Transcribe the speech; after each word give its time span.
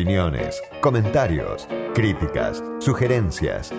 opiniones, 0.00 0.62
comentarios, 0.80 1.68
críticas, 1.94 2.64
sugerencias. 2.78 3.70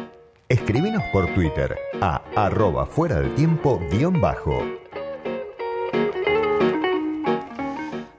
Escribinos 0.50 1.02
por 1.12 1.34
Twitter 1.34 1.76
a 2.00 2.22
arroba 2.36 2.86
fuera 2.86 3.20
del 3.20 3.34
tiempo 3.34 3.82
guion 3.90 4.22
bajo. 4.22 4.64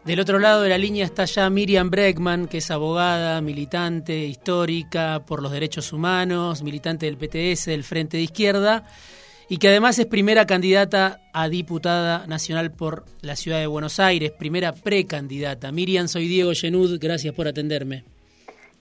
Del 0.05 0.19
otro 0.19 0.41
lado 0.41 0.63
de 0.63 0.71
la 0.71 0.79
línea 0.79 1.05
está 1.05 1.27
ya 1.27 1.49
Miriam 1.49 1.91
Breckman, 1.91 2.49
que 2.49 2.59
es 2.59 2.73
abogada, 2.73 3.41
militante, 3.41 4.27
histórica 4.27 5.23
por 5.25 5.41
los 5.41 5.53
derechos 5.53 5.93
humanos, 5.93 6.65
militante 6.65 7.07
del 7.07 7.17
PTS, 7.17 7.67
del 7.67 7.85
Frente 7.85 8.17
de 8.17 8.25
Izquierda, 8.25 8.85
y 9.53 9.59
que 9.59 9.69
además 9.69 9.99
es 9.99 10.07
primera 10.07 10.47
candidata 10.47 11.21
a 11.35 11.47
diputada 11.51 12.27
nacional 12.27 12.73
por 12.73 13.05
la 13.21 13.37
ciudad 13.37 13.61
de 13.61 13.67
Buenos 13.67 14.01
Aires, 14.01 14.31
primera 14.31 14.73
precandidata. 14.73 15.71
Miriam, 15.71 16.09
soy 16.09 16.27
Diego 16.27 16.53
Genud, 16.55 16.99
gracias 16.99 17.35
por 17.35 17.47
atenderme. 17.47 18.03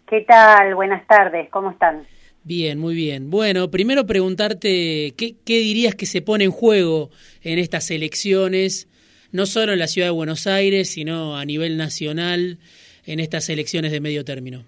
¿Qué 0.08 0.22
tal? 0.22 0.74
Buenas 0.74 1.06
tardes, 1.08 1.50
¿cómo 1.50 1.72
están? 1.72 2.08
Bien, 2.46 2.80
muy 2.80 2.96
bien. 2.96 3.30
Bueno, 3.30 3.70
primero 3.70 4.06
preguntarte, 4.06 5.14
¿qué, 5.18 5.36
qué 5.46 5.60
dirías 5.60 5.94
que 5.94 6.06
se 6.06 6.22
pone 6.22 6.46
en 6.46 6.52
juego 6.52 7.10
en 7.44 7.60
estas 7.60 7.92
elecciones? 7.92 8.88
no 9.34 9.46
solo 9.46 9.74
en 9.74 9.80
la 9.80 9.88
ciudad 9.88 10.08
de 10.08 10.12
Buenos 10.12 10.48
Aires, 10.48 10.90
sino 10.94 11.38
a 11.38 11.44
nivel 11.44 11.78
nacional 11.78 12.60
en 13.06 13.20
estas 13.20 13.50
elecciones 13.50 13.92
de 13.92 14.00
medio 14.00 14.24
término? 14.24 14.64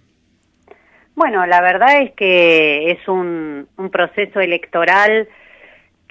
Bueno, 1.16 1.46
la 1.46 1.62
verdad 1.62 2.02
es 2.02 2.12
que 2.12 2.92
es 2.92 3.08
un, 3.08 3.70
un 3.78 3.90
proceso 3.90 4.42
electoral 4.42 5.30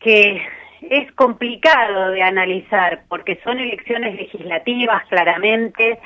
que 0.03 0.43
es 0.91 1.13
complicado 1.13 2.11
de 2.11 2.23
analizar 2.23 3.03
porque 3.09 3.39
son 3.45 3.59
elecciones 3.59 4.17
legislativas 4.17 5.05
claramente, 5.07 5.99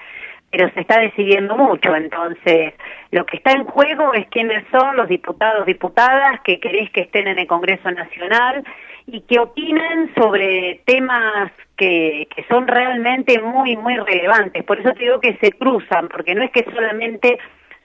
pero 0.51 0.71
se 0.71 0.81
está 0.81 1.01
decidiendo 1.01 1.57
mucho. 1.57 1.95
Entonces, 1.95 2.75
lo 3.11 3.25
que 3.27 3.39
está 3.39 3.53
en 3.53 3.65
juego 3.65 4.13
es 4.15 4.27
quiénes 4.29 4.65
son 4.71 4.97
los 4.97 5.09
diputados, 5.09 5.67
diputadas 5.67 6.41
que 6.43 6.61
querés 6.61 6.91
que 6.91 7.03
estén 7.03 7.27
en 7.29 7.39
el 7.39 7.47
Congreso 7.47 7.91
Nacional 7.91 8.65
y 9.07 9.21
que 9.23 9.39
opinen 9.39 10.13
sobre 10.15 10.81
temas 10.85 11.53
que, 11.77 12.29
que 12.35 12.45
son 12.45 12.67
realmente 12.67 13.41
muy, 13.41 13.77
muy 13.77 13.97
relevantes. 13.97 14.65
Por 14.65 14.81
eso 14.81 14.93
te 14.93 15.05
digo 15.05 15.21
que 15.21 15.37
se 15.37 15.53
cruzan, 15.53 16.09
porque 16.09 16.35
no 16.35 16.43
es 16.43 16.51
que 16.51 16.65
solamente 16.65 17.39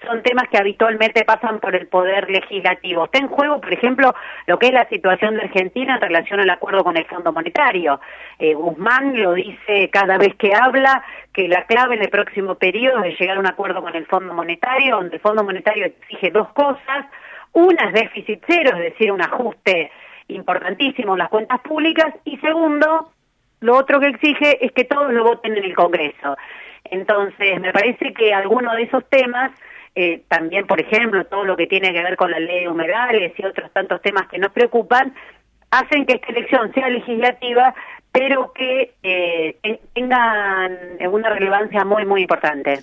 son 0.05 0.23
temas 0.23 0.47
que 0.49 0.57
habitualmente 0.57 1.23
pasan 1.25 1.59
por 1.59 1.75
el 1.75 1.87
poder 1.87 2.29
legislativo. 2.29 3.05
Está 3.05 3.19
en 3.19 3.27
juego, 3.27 3.61
por 3.61 3.71
ejemplo, 3.71 4.13
lo 4.47 4.57
que 4.57 4.67
es 4.67 4.73
la 4.73 4.87
situación 4.89 5.35
de 5.35 5.43
Argentina 5.43 5.95
en 5.95 6.01
relación 6.01 6.39
al 6.39 6.49
acuerdo 6.49 6.83
con 6.83 6.97
el 6.97 7.05
Fondo 7.05 7.31
Monetario. 7.31 7.99
Eh, 8.39 8.53
Guzmán 8.53 9.21
lo 9.21 9.33
dice 9.33 9.89
cada 9.91 10.17
vez 10.17 10.35
que 10.35 10.53
habla, 10.55 11.03
que 11.33 11.47
la 11.47 11.65
clave 11.65 11.95
en 11.95 12.01
el 12.01 12.09
próximo 12.09 12.55
periodo 12.55 13.03
es 13.03 13.19
llegar 13.19 13.37
a 13.37 13.39
un 13.39 13.47
acuerdo 13.47 13.81
con 13.81 13.95
el 13.95 14.05
Fondo 14.07 14.33
Monetario, 14.33 14.95
donde 14.95 15.15
el 15.15 15.21
Fondo 15.21 15.43
Monetario 15.43 15.85
exige 15.85 16.31
dos 16.31 16.49
cosas. 16.49 17.05
Una 17.53 17.89
es 17.89 17.93
déficit 17.93 18.43
cero, 18.47 18.71
es 18.77 18.93
decir, 18.93 19.11
un 19.11 19.21
ajuste 19.21 19.91
importantísimo 20.29 21.13
en 21.13 21.19
las 21.19 21.29
cuentas 21.29 21.59
públicas. 21.61 22.13
Y 22.25 22.37
segundo, 22.37 23.11
lo 23.59 23.77
otro 23.77 23.99
que 23.99 24.07
exige 24.07 24.65
es 24.65 24.71
que 24.71 24.85
todos 24.85 25.13
lo 25.13 25.23
voten 25.23 25.55
en 25.57 25.63
el 25.63 25.75
Congreso. 25.75 26.37
Entonces, 26.85 27.59
me 27.59 27.71
parece 27.71 28.13
que 28.13 28.33
alguno 28.33 28.73
de 28.73 28.83
esos 28.83 29.07
temas 29.09 29.51
eh, 29.95 30.23
también, 30.27 30.67
por 30.67 30.79
ejemplo, 30.79 31.25
todo 31.25 31.43
lo 31.43 31.57
que 31.57 31.67
tiene 31.67 31.91
que 31.93 32.01
ver 32.01 32.15
con 32.15 32.31
la 32.31 32.39
ley 32.39 32.61
de 32.61 32.69
humedales 32.69 33.33
y 33.37 33.45
otros 33.45 33.71
tantos 33.73 34.01
temas 34.01 34.27
que 34.29 34.39
nos 34.39 34.51
preocupan, 34.51 35.13
hacen 35.69 36.05
que 36.05 36.13
esta 36.13 36.27
elección 36.27 36.73
sea 36.73 36.89
legislativa, 36.89 37.73
pero 38.11 38.51
que 38.53 38.93
eh, 39.03 39.57
tengan 39.93 40.77
una 41.11 41.29
relevancia 41.29 41.83
muy, 41.85 42.05
muy 42.05 42.21
importante. 42.21 42.81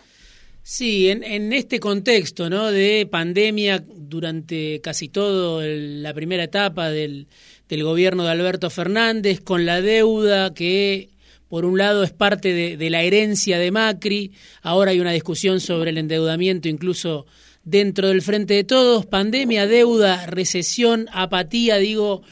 Sí, 0.62 1.08
en, 1.08 1.24
en, 1.24 1.54
este 1.54 1.80
contexto 1.80 2.50
¿no? 2.50 2.70
de 2.70 3.08
pandemia 3.10 3.82
durante 3.86 4.82
casi 4.82 5.08
todo 5.08 5.62
la 5.64 6.12
primera 6.12 6.44
etapa 6.44 6.90
del, 6.90 7.26
del 7.68 7.84
gobierno 7.84 8.24
de 8.24 8.32
Alberto 8.32 8.68
Fernández, 8.68 9.40
con 9.40 9.64
la 9.64 9.80
deuda 9.80 10.52
que 10.52 11.08
por 11.48 11.64
un 11.64 11.78
lado 11.78 12.02
es 12.04 12.12
parte 12.12 12.52
de, 12.76 12.90
la 12.90 13.02
herencia 13.02 13.58
de 13.58 13.70
Macri, 13.70 14.32
ahora 14.62 14.90
hay 14.90 15.00
una 15.00 15.12
discusión 15.12 15.60
sobre 15.60 15.90
el 15.90 15.98
endeudamiento 15.98 16.68
incluso 16.68 17.26
dentro 17.64 18.08
del 18.08 18.22
frente 18.22 18.54
de 18.54 18.64
todos, 18.64 19.06
pandemia, 19.06 19.66
deuda, 19.66 20.26
recesión, 20.26 21.06
apatía, 21.12 21.76
digo, 21.76 22.22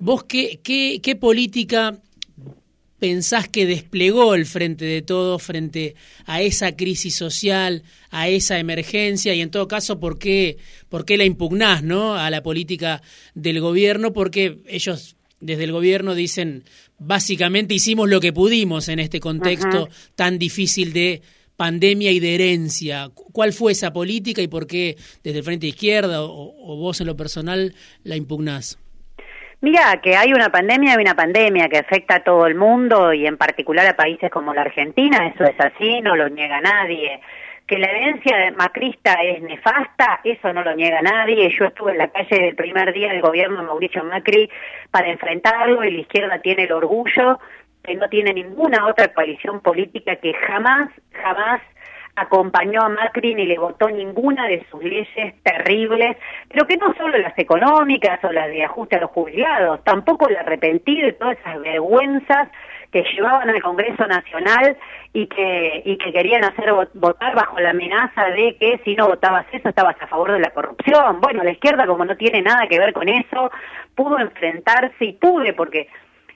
vos 0.00 0.24
qué, 0.24 0.60
qué, 0.62 1.00
qué 1.02 1.16
política 1.16 1.98
pensás 3.02 3.48
que 3.48 3.66
desplegó 3.66 4.36
el 4.36 4.46
frente 4.46 4.84
de 4.84 5.02
todos 5.02 5.42
frente 5.42 5.96
a 6.24 6.40
esa 6.40 6.76
crisis 6.76 7.16
social, 7.16 7.82
a 8.10 8.28
esa 8.28 8.60
emergencia 8.60 9.34
y 9.34 9.40
en 9.40 9.50
todo 9.50 9.66
caso 9.66 9.98
por 9.98 10.20
qué, 10.20 10.58
por 10.88 11.04
qué 11.04 11.16
la 11.16 11.24
impugnás 11.24 11.82
¿no? 11.82 12.14
a 12.14 12.30
la 12.30 12.44
política 12.44 13.02
del 13.34 13.60
gobierno? 13.60 14.12
Porque 14.12 14.58
ellos 14.68 15.16
desde 15.40 15.64
el 15.64 15.72
gobierno 15.72 16.14
dicen 16.14 16.62
básicamente 16.98 17.74
hicimos 17.74 18.08
lo 18.08 18.20
que 18.20 18.32
pudimos 18.32 18.88
en 18.88 18.98
este 18.98 19.20
contexto 19.20 19.88
tan 20.14 20.38
difícil 20.38 20.92
de 20.92 21.22
pandemia 21.56 22.10
y 22.10 22.20
de 22.20 22.34
herencia. 22.34 23.08
¿Cuál 23.14 23.52
fue 23.52 23.72
esa 23.72 23.92
política 23.92 24.42
y 24.42 24.48
por 24.48 24.66
qué 24.66 24.96
desde 25.22 25.38
el 25.38 25.44
Frente 25.44 25.66
Izquierda 25.66 26.22
o, 26.22 26.76
vos 26.76 27.00
en 27.00 27.06
lo 27.06 27.16
personal 27.16 27.74
la 28.04 28.16
impugnás? 28.16 28.78
Mira, 29.60 30.00
que 30.02 30.16
hay 30.16 30.32
una 30.32 30.50
pandemia, 30.50 30.94
hay 30.94 31.02
una 31.02 31.14
pandemia 31.14 31.68
que 31.68 31.78
afecta 31.78 32.16
a 32.16 32.24
todo 32.24 32.46
el 32.46 32.56
mundo 32.56 33.12
y 33.12 33.26
en 33.26 33.36
particular 33.36 33.86
a 33.86 33.94
países 33.94 34.28
como 34.28 34.52
la 34.52 34.62
Argentina, 34.62 35.28
eso 35.28 35.44
es 35.44 35.54
así, 35.60 36.00
no 36.00 36.16
lo 36.16 36.28
niega 36.28 36.60
nadie 36.60 37.20
que 37.72 37.78
la 37.78 37.86
herencia 37.86 38.52
macrista 38.54 39.14
es 39.22 39.40
nefasta, 39.40 40.20
eso 40.24 40.52
no 40.52 40.62
lo 40.62 40.74
niega 40.74 41.00
nadie. 41.00 41.48
Yo 41.58 41.64
estuve 41.64 41.92
en 41.92 41.98
la 41.98 42.08
calle 42.08 42.48
el 42.48 42.54
primer 42.54 42.92
día 42.92 43.08
del 43.08 43.22
gobierno 43.22 43.60
de 43.60 43.66
Mauricio 43.66 44.04
Macri 44.04 44.50
para 44.90 45.08
enfrentarlo 45.08 45.82
y 45.82 45.90
la 45.90 46.00
izquierda 46.00 46.38
tiene 46.42 46.64
el 46.64 46.72
orgullo 46.72 47.40
que 47.82 47.94
no 47.94 48.10
tiene 48.10 48.34
ninguna 48.34 48.86
otra 48.86 49.08
coalición 49.14 49.60
política 49.60 50.16
que 50.16 50.34
jamás, 50.34 50.90
jamás 51.12 51.62
acompañó 52.14 52.82
a 52.82 52.90
Macri 52.90 53.34
ni 53.34 53.46
le 53.46 53.58
votó 53.58 53.88
ninguna 53.88 54.48
de 54.48 54.66
sus 54.70 54.84
leyes 54.84 55.34
terribles, 55.42 56.18
pero 56.50 56.66
que 56.66 56.76
no 56.76 56.92
solo 56.92 57.16
las 57.16 57.38
económicas 57.38 58.22
o 58.22 58.32
las 58.32 58.48
de 58.48 58.64
ajuste 58.64 58.96
a 58.96 59.00
los 59.00 59.10
jubilados, 59.12 59.82
tampoco 59.82 60.28
el 60.28 60.36
arrepentido 60.36 61.06
de 61.06 61.12
todas 61.14 61.38
esas 61.38 61.58
vergüenzas 61.62 62.48
que 62.92 63.02
llevaban 63.14 63.48
al 63.48 63.62
Congreso 63.62 64.06
Nacional 64.06 64.76
y 65.14 65.26
que, 65.26 65.82
y 65.84 65.96
que 65.96 66.12
querían 66.12 66.44
hacer 66.44 66.72
votar 66.94 67.34
bajo 67.34 67.58
la 67.58 67.70
amenaza 67.70 68.26
de 68.26 68.56
que 68.56 68.80
si 68.84 68.94
no 68.94 69.08
votabas 69.08 69.46
eso 69.50 69.70
estabas 69.70 69.96
a 70.00 70.06
favor 70.06 70.32
de 70.32 70.40
la 70.40 70.50
corrupción. 70.50 71.20
Bueno, 71.20 71.42
la 71.42 71.52
izquierda 71.52 71.86
como 71.86 72.04
no 72.04 72.16
tiene 72.16 72.42
nada 72.42 72.66
que 72.68 72.78
ver 72.78 72.92
con 72.92 73.08
eso, 73.08 73.50
pudo 73.94 74.18
enfrentarse 74.18 75.04
y 75.04 75.12
pude 75.14 75.54
porque 75.54 75.88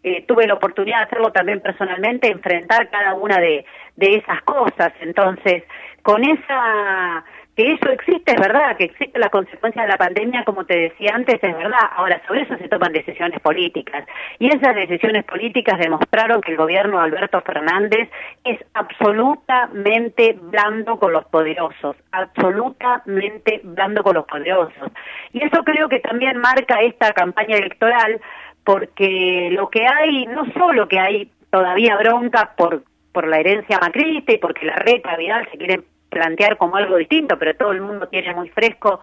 eh, 0.03 0.25
tuve 0.27 0.47
la 0.47 0.55
oportunidad 0.55 0.99
de 0.99 1.05
hacerlo 1.05 1.31
también 1.31 1.61
personalmente, 1.61 2.31
enfrentar 2.31 2.89
cada 2.91 3.15
una 3.15 3.39
de, 3.39 3.66
de 3.97 4.15
esas 4.16 4.41
cosas. 4.43 4.93
Entonces, 5.00 5.65
con 6.03 6.25
esa 6.25 7.25
que 7.56 7.72
eso 7.72 7.89
existe, 7.89 8.33
es 8.33 8.41
verdad, 8.41 8.77
que 8.77 8.84
existe 8.84 9.19
la 9.19 9.31
consecuencia 9.31 9.83
de 9.83 9.89
la 9.89 9.97
pandemia, 9.97 10.44
como 10.44 10.67
te 10.67 10.77
decía 10.78 11.12
antes, 11.15 11.43
es 11.43 11.56
verdad. 11.56 11.81
Ahora, 11.97 12.21
sobre 12.27 12.43
eso 12.43 12.56
se 12.59 12.69
toman 12.69 12.93
decisiones 12.93 13.41
políticas. 13.41 14.06
Y 14.39 14.49
esas 14.49 14.75
decisiones 14.75 15.25
políticas 15.25 15.78
demostraron 15.78 16.43
que 16.43 16.53
el 16.53 16.59
gobierno 16.59 16.99
de 16.99 17.05
Alberto 17.05 17.41
Fernández 17.41 18.11
es 18.45 18.61
absolutamente 18.75 20.37
blando 20.39 20.99
con 20.99 21.15
los 21.15 21.25
poderosos, 21.25 21.97
absolutamente 22.12 23.62
blando 23.65 24.03
con 24.03 24.16
los 24.16 24.27
poderosos. 24.27 24.93
Y 25.33 25.43
eso 25.43 25.65
creo 25.65 25.89
que 25.89 26.00
también 26.00 26.39
marca 26.39 26.83
esta 26.83 27.12
campaña 27.12 27.56
electoral, 27.56 28.21
porque 28.65 29.49
lo 29.53 29.71
que 29.71 29.86
hay, 29.86 30.27
no 30.27 30.45
solo 30.53 30.89
que 30.89 30.98
hay 30.98 31.33
todavía 31.51 31.97
bronca 31.97 32.53
por 32.54 32.83
por 33.16 33.27
la 33.27 33.39
herencia 33.39 33.78
macrista 33.80 34.34
y 34.34 34.36
porque 34.36 34.66
la 34.66 34.77
reta 34.77 35.16
Vidal 35.16 35.48
se 35.51 35.57
quiere 35.57 35.80
plantear 36.08 36.56
como 36.56 36.76
algo 36.76 36.97
distinto, 36.97 37.38
pero 37.38 37.54
todo 37.56 37.72
el 37.72 37.80
mundo 37.80 38.08
tiene 38.08 38.34
muy 38.34 38.48
fresco 38.50 39.03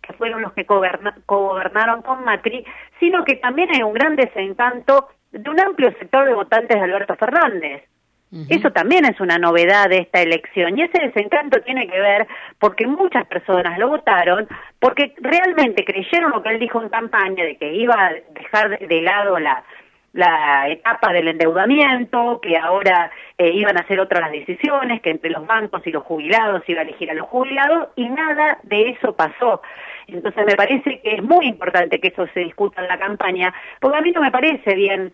que 0.00 0.12
fueron 0.14 0.42
los 0.42 0.52
que 0.52 0.64
gobernaron 0.64 2.02
con 2.02 2.24
Macri, 2.24 2.64
sino 3.00 3.24
que 3.24 3.36
también 3.36 3.70
hay 3.74 3.82
un 3.82 3.94
gran 3.94 4.16
desencanto 4.16 5.08
de 5.32 5.48
un 5.48 5.58
amplio 5.60 5.90
sector 5.98 6.26
de 6.26 6.34
votantes 6.34 6.76
de 6.76 6.82
Alberto 6.82 7.16
Fernández. 7.16 7.84
Eso 8.48 8.72
también 8.72 9.04
es 9.04 9.20
una 9.20 9.38
novedad 9.38 9.88
de 9.88 9.98
esta 9.98 10.20
elección 10.20 10.76
y 10.76 10.82
ese 10.82 10.98
desencanto 10.98 11.60
tiene 11.60 11.86
que 11.86 12.00
ver 12.00 12.26
porque 12.58 12.84
muchas 12.84 13.24
personas 13.26 13.78
lo 13.78 13.86
votaron 13.86 14.48
porque 14.80 15.14
realmente 15.20 15.84
creyeron 15.84 16.32
lo 16.32 16.42
que 16.42 16.48
él 16.48 16.58
dijo 16.58 16.82
en 16.82 16.88
campaña 16.88 17.44
de 17.44 17.56
que 17.56 17.72
iba 17.72 17.94
a 17.94 18.12
dejar 18.30 18.76
de 18.80 19.02
lado 19.02 19.38
la, 19.38 19.62
la 20.14 20.68
etapa 20.68 21.12
del 21.12 21.28
endeudamiento, 21.28 22.40
que 22.40 22.56
ahora 22.56 23.10
eh, 23.36 23.50
iban 23.50 23.76
a 23.76 23.80
hacer 23.80 23.98
otras 23.98 24.30
decisiones, 24.30 25.02
que 25.02 25.10
entre 25.10 25.30
los 25.30 25.44
bancos 25.44 25.82
y 25.86 25.90
los 25.90 26.04
jubilados 26.04 26.62
iba 26.68 26.80
a 26.80 26.84
elegir 26.84 27.10
a 27.10 27.14
los 27.14 27.26
jubilados, 27.26 27.88
y 27.96 28.08
nada 28.08 28.58
de 28.62 28.90
eso 28.90 29.14
pasó. 29.16 29.60
Entonces 30.06 30.46
me 30.46 30.54
parece 30.54 31.00
que 31.00 31.16
es 31.16 31.22
muy 31.22 31.46
importante 31.46 31.98
que 31.98 32.08
eso 32.08 32.26
se 32.32 32.40
discuta 32.40 32.80
en 32.80 32.88
la 32.88 32.98
campaña, 32.98 33.52
porque 33.80 33.98
a 33.98 34.02
mí 34.02 34.12
no 34.12 34.20
me 34.20 34.30
parece 34.30 34.74
bien 34.74 35.12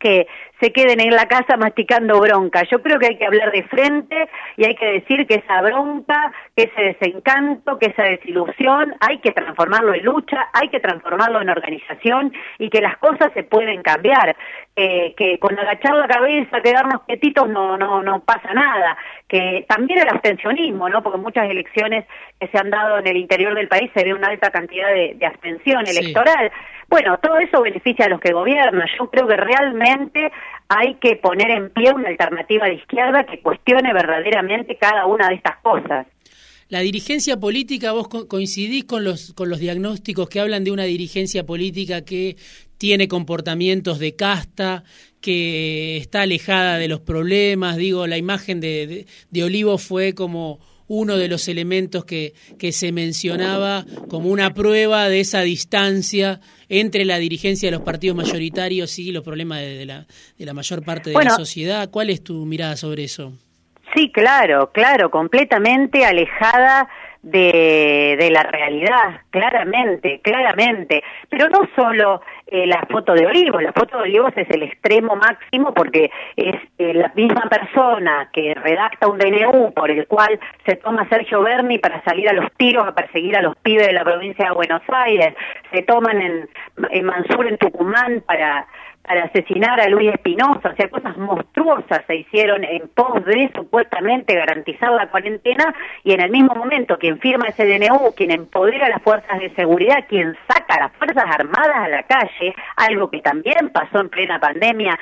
que 0.00 0.26
se 0.60 0.72
queden 0.72 1.00
en 1.00 1.10
la 1.10 1.26
casa 1.26 1.56
masticando 1.56 2.20
bronca. 2.20 2.62
Yo 2.70 2.82
creo 2.82 2.98
que 2.98 3.06
hay 3.06 3.18
que 3.18 3.26
hablar 3.26 3.50
de 3.52 3.62
frente 3.64 4.28
y 4.56 4.64
hay 4.64 4.74
que 4.74 4.86
decir 4.86 5.26
que 5.26 5.36
esa 5.36 5.62
bronca, 5.62 6.32
que 6.56 6.64
ese 6.64 6.82
desencanto, 6.98 7.78
que 7.78 7.86
esa 7.86 8.02
desilusión, 8.04 8.94
hay 9.00 9.18
que 9.18 9.32
transformarlo 9.32 9.94
en 9.94 10.04
lucha, 10.04 10.48
hay 10.52 10.68
que 10.68 10.80
transformarlo 10.80 11.40
en 11.40 11.48
organización 11.48 12.32
y 12.58 12.68
que 12.68 12.80
las 12.80 12.98
cosas 12.98 13.32
se 13.34 13.42
pueden 13.42 13.82
cambiar. 13.82 14.36
que 14.76 15.38
con 15.40 15.58
agachar 15.58 15.94
la 15.94 16.08
cabeza, 16.08 16.62
quedarnos 16.62 17.02
quietitos 17.02 17.48
no, 17.48 17.76
no, 17.76 18.02
no 18.02 18.20
pasa 18.20 18.54
nada. 18.54 18.96
Que 19.28 19.64
también 19.68 20.00
el 20.00 20.08
abstencionismo, 20.08 20.88
¿no? 20.88 21.02
Porque 21.02 21.18
muchas 21.18 21.48
elecciones 21.50 22.06
que 22.38 22.48
se 22.48 22.58
han 22.58 22.70
dado 22.70 22.98
en 22.98 23.06
el 23.06 23.16
interior 23.16 23.54
del 23.54 23.68
país 23.68 23.90
se 23.94 24.04
ve 24.04 24.14
una 24.14 24.28
alta 24.28 24.50
cantidad 24.50 24.88
de, 24.88 25.18
abstención 25.24 25.86
electoral. 25.86 26.50
Bueno, 26.88 27.18
todo 27.18 27.38
eso 27.38 27.62
beneficia 27.62 28.06
a 28.06 28.08
los 28.08 28.20
que 28.20 28.32
gobiernan. 28.32 28.88
Yo 28.98 29.08
creo 29.10 29.26
que 29.28 29.36
realmente 29.36 30.32
hay 30.68 30.94
que 30.96 31.16
poner 31.16 31.50
en 31.50 31.70
pie 31.70 31.92
una 31.92 32.08
alternativa 32.08 32.66
de 32.66 32.74
izquierda 32.74 33.24
que 33.24 33.40
cuestione 33.40 33.92
verdaderamente 33.92 34.76
cada 34.76 35.06
una 35.06 35.28
de 35.28 35.34
estas 35.34 35.56
cosas. 35.62 36.06
La 36.68 36.80
dirigencia 36.80 37.36
política, 37.36 37.90
vos 37.90 38.06
coincidís 38.06 38.84
con 38.84 39.02
los, 39.02 39.32
con 39.34 39.50
los 39.50 39.58
diagnósticos 39.58 40.28
que 40.28 40.38
hablan 40.38 40.62
de 40.62 40.70
una 40.70 40.84
dirigencia 40.84 41.44
política 41.44 42.04
que 42.04 42.36
tiene 42.78 43.08
comportamientos 43.08 43.98
de 43.98 44.14
casta, 44.14 44.84
que 45.20 45.96
está 45.96 46.22
alejada 46.22 46.78
de 46.78 46.86
los 46.86 47.00
problemas. 47.00 47.76
Digo, 47.76 48.06
la 48.06 48.18
imagen 48.18 48.60
de, 48.60 49.06
de 49.30 49.44
Olivo 49.44 49.78
fue 49.78 50.14
como 50.14 50.60
uno 50.92 51.16
de 51.16 51.28
los 51.28 51.46
elementos 51.46 52.04
que, 52.04 52.34
que 52.58 52.72
se 52.72 52.90
mencionaba 52.90 53.84
como 54.08 54.28
una 54.28 54.54
prueba 54.54 55.08
de 55.08 55.20
esa 55.20 55.42
distancia 55.42 56.40
entre 56.68 57.04
la 57.04 57.18
dirigencia 57.18 57.68
de 57.68 57.76
los 57.76 57.82
partidos 57.82 58.16
mayoritarios 58.16 58.98
y 58.98 59.12
los 59.12 59.22
problemas 59.22 59.60
de, 59.60 59.86
la, 59.86 60.06
de 60.36 60.44
la 60.44 60.52
mayor 60.52 60.84
parte 60.84 61.10
de 61.10 61.24
la 61.24 61.30
sociedad. 61.30 61.90
¿Cuál 61.92 62.10
es 62.10 62.24
tu 62.24 62.44
mirada 62.44 62.76
sobre 62.76 63.04
eso? 63.04 63.32
Sí, 63.94 64.10
claro, 64.10 64.72
claro, 64.72 65.12
completamente 65.12 66.04
alejada 66.04 66.88
de, 67.22 68.16
de 68.18 68.30
la 68.30 68.42
realidad, 68.42 69.20
claramente, 69.30 70.20
claramente. 70.22 71.02
Pero 71.28 71.48
no 71.48 71.68
solo 71.76 72.22
eh, 72.46 72.66
la 72.66 72.86
foto 72.90 73.12
de 73.12 73.26
Olivos, 73.26 73.62
la 73.62 73.72
foto 73.72 73.98
de 73.98 74.04
Olivos 74.04 74.32
es 74.36 74.48
el 74.50 74.62
extremo 74.62 75.16
máximo 75.16 75.74
porque 75.74 76.10
es 76.36 76.56
eh, 76.78 76.94
la 76.94 77.12
misma 77.14 77.42
persona 77.48 78.28
que 78.32 78.54
redacta 78.54 79.08
un 79.08 79.18
DNU 79.18 79.72
por 79.72 79.90
el 79.90 80.06
cual 80.06 80.40
se 80.64 80.76
toma 80.76 81.08
Sergio 81.08 81.42
Berni 81.42 81.78
para 81.78 82.02
salir 82.04 82.28
a 82.28 82.32
los 82.32 82.50
tiros 82.56 82.86
a 82.86 82.94
perseguir 82.94 83.36
a 83.36 83.42
los 83.42 83.56
pibes 83.58 83.86
de 83.86 83.92
la 83.92 84.04
provincia 84.04 84.46
de 84.46 84.52
Buenos 84.52 84.82
Aires, 84.88 85.34
se 85.72 85.82
toman 85.82 86.20
en, 86.20 86.48
en 86.90 87.04
Mansur 87.04 87.46
en 87.46 87.58
Tucumán 87.58 88.22
para 88.26 88.66
para 89.02 89.24
asesinar 89.24 89.80
a 89.80 89.88
Luis 89.88 90.12
Espinosa, 90.12 90.70
o 90.70 90.76
sea, 90.76 90.88
cosas 90.88 91.16
monstruosas 91.16 92.02
se 92.06 92.16
hicieron 92.16 92.62
en 92.64 92.88
pos 92.88 93.24
de 93.24 93.50
supuestamente 93.54 94.34
garantizar 94.34 94.92
la 94.92 95.08
cuarentena 95.08 95.74
y 96.04 96.12
en 96.12 96.20
el 96.20 96.30
mismo 96.30 96.54
momento 96.54 96.98
quien 96.98 97.18
firma 97.18 97.48
ese 97.48 97.66
DNU, 97.66 98.14
quien 98.14 98.30
empodera 98.30 98.88
las 98.88 99.02
fuerzas 99.02 99.40
de 99.40 99.50
seguridad, 99.54 100.04
quien 100.08 100.36
saca 100.46 100.74
a 100.74 100.80
las 100.80 100.92
Fuerzas 100.92 101.24
Armadas 101.26 101.76
a 101.76 101.88
la 101.88 102.02
calle, 102.04 102.54
algo 102.76 103.10
que 103.10 103.20
también 103.20 103.70
pasó 103.72 104.00
en 104.00 104.10
plena 104.10 104.38
pandemia 104.38 104.98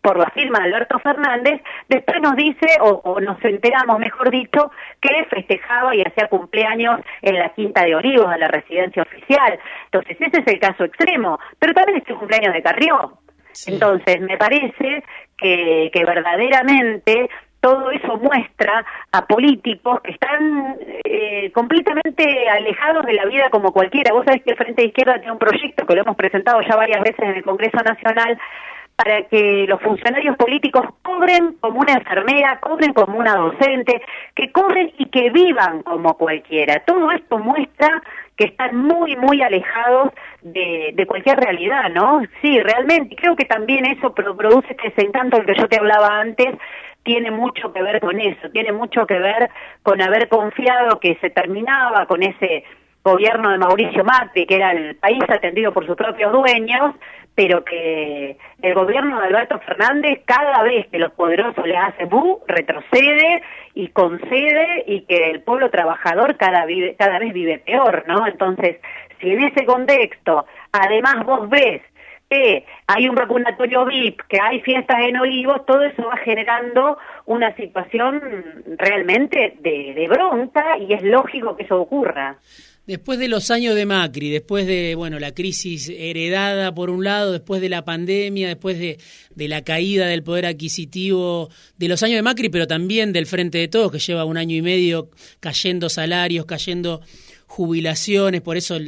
por 0.00 0.18
la 0.18 0.30
firma 0.30 0.60
de 0.60 0.66
Alberto 0.66 0.98
Fernández, 1.00 1.60
después 1.88 2.20
nos 2.22 2.36
dice, 2.36 2.66
o, 2.80 3.20
nos 3.20 3.44
enteramos, 3.44 3.98
mejor 3.98 4.30
dicho, 4.30 4.70
que 5.00 5.24
festejaba 5.24 5.94
y 5.94 6.02
hacía 6.02 6.28
cumpleaños 6.28 7.00
en 7.22 7.38
la 7.38 7.50
Quinta 7.50 7.84
de 7.84 7.94
Olivos, 7.94 8.30
de 8.30 8.38
la 8.38 8.48
residencia 8.48 9.02
oficial. 9.02 9.58
Entonces, 9.86 10.16
ese 10.20 10.40
es 10.40 10.46
el 10.46 10.60
caso 10.60 10.84
extremo, 10.84 11.38
pero 11.58 11.74
también 11.74 11.98
es 11.98 12.08
el 12.08 12.16
cumpleaños 12.16 12.54
de 12.54 12.62
Carrió. 12.62 13.18
Entonces, 13.66 14.20
me 14.20 14.36
parece 14.36 15.02
que, 15.36 15.90
que 15.92 16.04
verdaderamente 16.04 17.28
todo 17.60 17.90
eso 17.90 18.16
muestra 18.18 18.84
a 19.12 19.26
políticos 19.26 20.00
que 20.02 20.12
están 20.12 20.76
eh, 21.04 21.50
completamente 21.52 22.48
alejados 22.48 23.04
de 23.04 23.14
la 23.14 23.26
vida 23.26 23.50
como 23.50 23.72
cualquiera. 23.72 24.12
Vos 24.12 24.24
sabés 24.24 24.42
que 24.42 24.50
el 24.50 24.56
Frente 24.56 24.82
de 24.82 24.88
Izquierda 24.88 25.18
tiene 25.18 25.32
un 25.32 25.38
proyecto 25.38 25.86
que 25.86 25.94
lo 25.94 26.02
hemos 26.02 26.16
presentado 26.16 26.60
ya 26.62 26.76
varias 26.76 27.02
veces 27.02 27.18
en 27.20 27.36
el 27.36 27.42
Congreso 27.42 27.78
Nacional 27.78 28.38
para 28.94 29.22
que 29.28 29.64
los 29.68 29.80
funcionarios 29.80 30.36
políticos 30.36 30.84
cobren 31.02 31.54
como 31.60 31.80
una 31.80 31.92
enfermera, 31.92 32.58
cobren 32.58 32.92
como 32.92 33.16
una 33.16 33.36
docente, 33.36 34.02
que 34.34 34.50
cobren 34.50 34.92
y 34.98 35.06
que 35.06 35.30
vivan 35.30 35.82
como 35.82 36.14
cualquiera. 36.14 36.82
Todo 36.84 37.12
esto 37.12 37.38
muestra 37.38 38.02
que 38.38 38.44
están 38.44 38.76
muy, 38.76 39.16
muy 39.16 39.42
alejados 39.42 40.12
de, 40.42 40.92
de 40.94 41.06
cualquier 41.06 41.38
realidad, 41.38 41.90
¿no? 41.90 42.22
Sí, 42.40 42.60
realmente. 42.60 43.16
Creo 43.16 43.34
que 43.34 43.44
también 43.44 43.84
eso 43.84 44.14
produce 44.14 44.68
este 44.70 44.90
desencanto 44.90 45.36
del 45.36 45.46
que 45.46 45.60
yo 45.60 45.68
te 45.68 45.78
hablaba 45.78 46.20
antes, 46.20 46.54
tiene 47.02 47.32
mucho 47.32 47.72
que 47.72 47.82
ver 47.82 48.00
con 48.00 48.20
eso, 48.20 48.48
tiene 48.50 48.72
mucho 48.72 49.06
que 49.06 49.18
ver 49.18 49.50
con 49.82 50.00
haber 50.00 50.28
confiado 50.28 51.00
que 51.00 51.16
se 51.20 51.30
terminaba 51.30 52.06
con 52.06 52.22
ese 52.22 52.64
gobierno 53.02 53.50
de 53.50 53.58
Mauricio 53.58 54.04
Macri, 54.04 54.46
que 54.46 54.56
era 54.56 54.72
el 54.72 54.96
país 54.96 55.22
atendido 55.28 55.72
por 55.72 55.86
sus 55.86 55.96
propios 55.96 56.32
dueños, 56.32 56.94
pero 57.34 57.64
que 57.64 58.36
el 58.62 58.74
gobierno 58.74 59.20
de 59.20 59.28
Alberto 59.28 59.60
Fernández 59.60 60.22
cada 60.24 60.62
vez 60.64 60.88
que 60.88 60.98
los 60.98 61.12
poderosos 61.12 61.64
le 61.64 61.76
hace 61.76 62.04
bu, 62.04 62.42
retrocede 62.48 63.42
y 63.74 63.88
concede 63.88 64.82
y 64.86 65.02
que 65.02 65.30
el 65.30 65.42
pueblo 65.42 65.70
trabajador 65.70 66.36
cada, 66.36 66.66
vive, 66.66 66.96
cada 66.98 67.20
vez 67.20 67.32
vive 67.32 67.60
peor, 67.60 68.04
¿no? 68.08 68.26
Entonces, 68.26 68.78
si 69.20 69.30
en 69.30 69.44
ese 69.44 69.64
contexto 69.64 70.46
además 70.72 71.24
vos 71.24 71.48
ves 71.48 71.82
que 72.28 72.66
hay 72.86 73.08
un 73.08 73.14
vacunatorio 73.14 73.86
VIP, 73.86 74.20
que 74.28 74.40
hay 74.40 74.60
fiestas 74.60 75.00
en 75.02 75.16
Olivos, 75.16 75.64
todo 75.64 75.82
eso 75.82 76.08
va 76.08 76.16
generando 76.18 76.98
una 77.24 77.54
situación 77.54 78.20
realmente 78.76 79.54
de, 79.60 79.94
de 79.94 80.08
bronca 80.08 80.76
y 80.76 80.92
es 80.92 81.02
lógico 81.02 81.56
que 81.56 81.62
eso 81.62 81.80
ocurra. 81.80 82.36
Después 82.88 83.18
de 83.18 83.28
los 83.28 83.50
años 83.50 83.74
de 83.74 83.84
Macri, 83.84 84.30
después 84.30 84.66
de 84.66 84.94
bueno 84.94 85.18
la 85.18 85.34
crisis 85.34 85.90
heredada 85.90 86.74
por 86.74 86.88
un 86.88 87.04
lado, 87.04 87.32
después 87.32 87.60
de 87.60 87.68
la 87.68 87.84
pandemia, 87.84 88.48
después 88.48 88.78
de, 88.78 88.98
de, 89.34 89.46
la 89.46 89.62
caída 89.62 90.06
del 90.06 90.22
poder 90.22 90.46
adquisitivo 90.46 91.50
de 91.76 91.86
los 91.86 92.02
años 92.02 92.16
de 92.16 92.22
Macri, 92.22 92.48
pero 92.48 92.66
también 92.66 93.12
del 93.12 93.26
Frente 93.26 93.58
de 93.58 93.68
Todos, 93.68 93.92
que 93.92 93.98
lleva 93.98 94.24
un 94.24 94.38
año 94.38 94.56
y 94.56 94.62
medio 94.62 95.10
cayendo 95.38 95.90
salarios, 95.90 96.46
cayendo 96.46 97.02
jubilaciones, 97.46 98.40
por 98.40 98.56
eso 98.56 98.78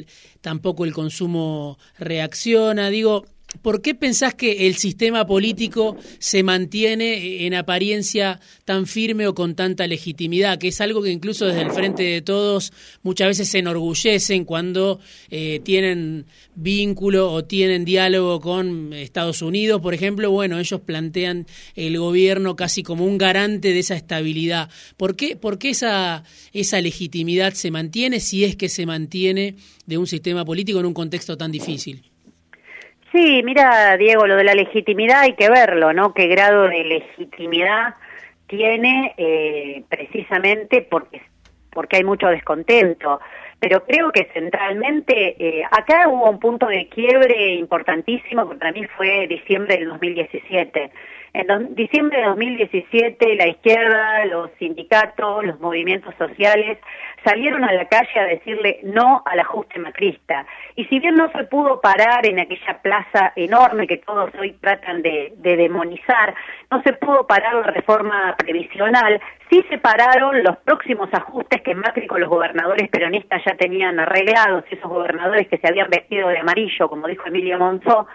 tampoco 0.41 0.87
el 0.87 0.95
consumo 0.95 1.79
reacciona. 1.99 2.89
Digo, 2.89 3.27
¿Por 3.63 3.83
qué 3.83 3.95
pensás 3.95 4.35
que 4.35 4.69
el 4.69 4.77
sistema 4.77 5.27
político 5.27 5.97
se 6.19 6.43
mantiene 6.43 7.45
en 7.45 7.55
apariencia 7.55 8.41
tan 8.65 8.87
firme 8.87 9.27
o 9.27 9.35
con 9.35 9.55
tanta 9.55 9.87
legitimidad? 9.87 10.59
Que 10.59 10.69
es 10.69 10.81
algo 10.81 11.03
que 11.03 11.11
incluso 11.11 11.47
desde 11.47 11.63
el 11.63 11.71
frente 11.71 12.05
de 12.05 12.23
todos 12.23 12.73
muchas 13.03 13.29
veces 13.29 13.49
se 13.49 13.59
enorgullecen 13.59 14.45
cuando 14.45 15.01
eh, 15.31 15.61
tienen 15.63 16.27
vínculo 16.55 17.31
o 17.33 17.45
tienen 17.45 17.85
diálogo 17.85 18.41
con 18.41 18.93
Estados 18.95 19.43
Unidos, 19.43 19.83
por 19.83 19.95
ejemplo. 19.95 20.31
Bueno, 20.31 20.59
ellos 20.59 20.81
plantean 20.81 21.47
el 21.75 21.99
gobierno 21.99 22.57
casi 22.57 22.83
como 22.83 23.05
un 23.05 23.19
garante 23.19 23.75
de 23.75 23.81
esa 23.81 23.97
estabilidad. 23.97 24.71
¿Por 24.97 25.17
qué, 25.17 25.37
por 25.37 25.59
qué 25.59 25.71
esa, 25.71 26.25
esa 26.53 26.81
legitimidad 26.81 27.53
se 27.53 27.71
mantiene 27.71 28.21
si 28.21 28.45
es 28.45 28.57
que 28.57 28.69
se 28.69 28.87
mantiene 28.87 29.57
de 29.87 29.99
un 29.99 30.07
sistema 30.07 30.45
político 30.45 30.79
en 30.81 30.87
un 30.87 30.95
contexto 30.95 31.37
tan 31.37 31.53
difícil? 31.53 32.10
Sí, 33.13 33.43
mira, 33.45 33.97
Diego, 33.97 34.27
lo 34.27 34.37
de 34.37 34.45
la 34.45 34.55
legitimidad 34.55 35.21
hay 35.21 35.35
que 35.35 35.51
verlo, 35.51 35.93
¿no? 35.93 36.15
¿Qué 36.15 36.29
grado 36.29 36.69
de 36.69 36.85
legitimidad 36.85 37.97
tiene 38.47 39.15
eh, 39.17 39.83
precisamente 39.89 40.83
porque, 40.83 41.21
porque 41.73 41.97
hay 41.97 42.05
mucho 42.05 42.29
descontento? 42.29 43.21
Pero 43.59 43.85
creo 43.85 44.13
que 44.13 44.31
centralmente 44.33 45.37
eh, 45.39 45.65
acá 45.71 46.09
hubo 46.09 46.31
un 46.31 46.39
punto 46.39 46.67
de 46.67 46.89
quiebre 46.89 47.55
importantísimo 47.55 48.49
que 48.49 48.57
para 48.57 48.73
mí 48.73 48.87
fue 48.97 49.27
diciembre 49.27 49.77
del 49.77 49.89
2017 49.89 50.91
en 51.33 51.75
diciembre 51.75 52.19
de 52.19 52.27
2017 52.27 53.37
la 53.37 53.47
izquierda, 53.47 54.25
los 54.27 54.51
sindicatos, 54.59 55.45
los 55.45 55.61
movimientos 55.61 56.15
sociales 56.19 56.79
salieron 57.25 57.65
a 57.65 57.73
la 57.73 57.87
calle 57.87 58.19
a 58.19 58.25
decirle 58.25 58.81
no 58.83 59.23
al 59.25 59.41
ajuste 59.41 59.79
macrista. 59.79 60.47
Y 60.77 60.85
si 60.87 60.99
bien 60.99 61.15
no 61.15 61.31
se 61.33 61.45
pudo 61.45 61.81
parar 61.81 62.27
en 62.27 62.39
aquella 62.41 62.81
plaza 62.83 63.33
enorme 63.37 63.87
que 63.87 63.99
todos 63.99 64.31
hoy 64.39 64.53
tratan 64.61 65.03
de, 65.03 65.35
demonizar, 65.37 66.35
no 66.71 66.83
se 66.83 66.93
pudo 66.95 67.27
parar 67.27 67.55
la 67.55 67.73
reforma 67.73 68.35
previsional, 68.39 69.21
sí 69.51 69.65
se 69.69 69.79
pararon 69.79 70.43
los 70.43 70.57
próximos 70.59 71.09
ajustes 71.13 71.63
que 71.63 71.75
Macri 71.75 72.07
con 72.07 72.21
los 72.21 72.31
gobernadores 72.31 72.89
peronistas 72.89 73.43
ya 73.45 73.55
tenían 73.57 73.99
arreglados, 73.99 74.65
esos 74.71 74.91
gobernadores 74.91 75.49
que 75.49 75.59
se 75.59 75.69
habían 75.69 75.91
vestido 75.91 76.29
de 76.29 76.39
amarillo, 76.39 76.89
como 76.89 77.07
dijo 77.07 77.27
Emilio 77.27 77.59
Monzó, 77.59 78.07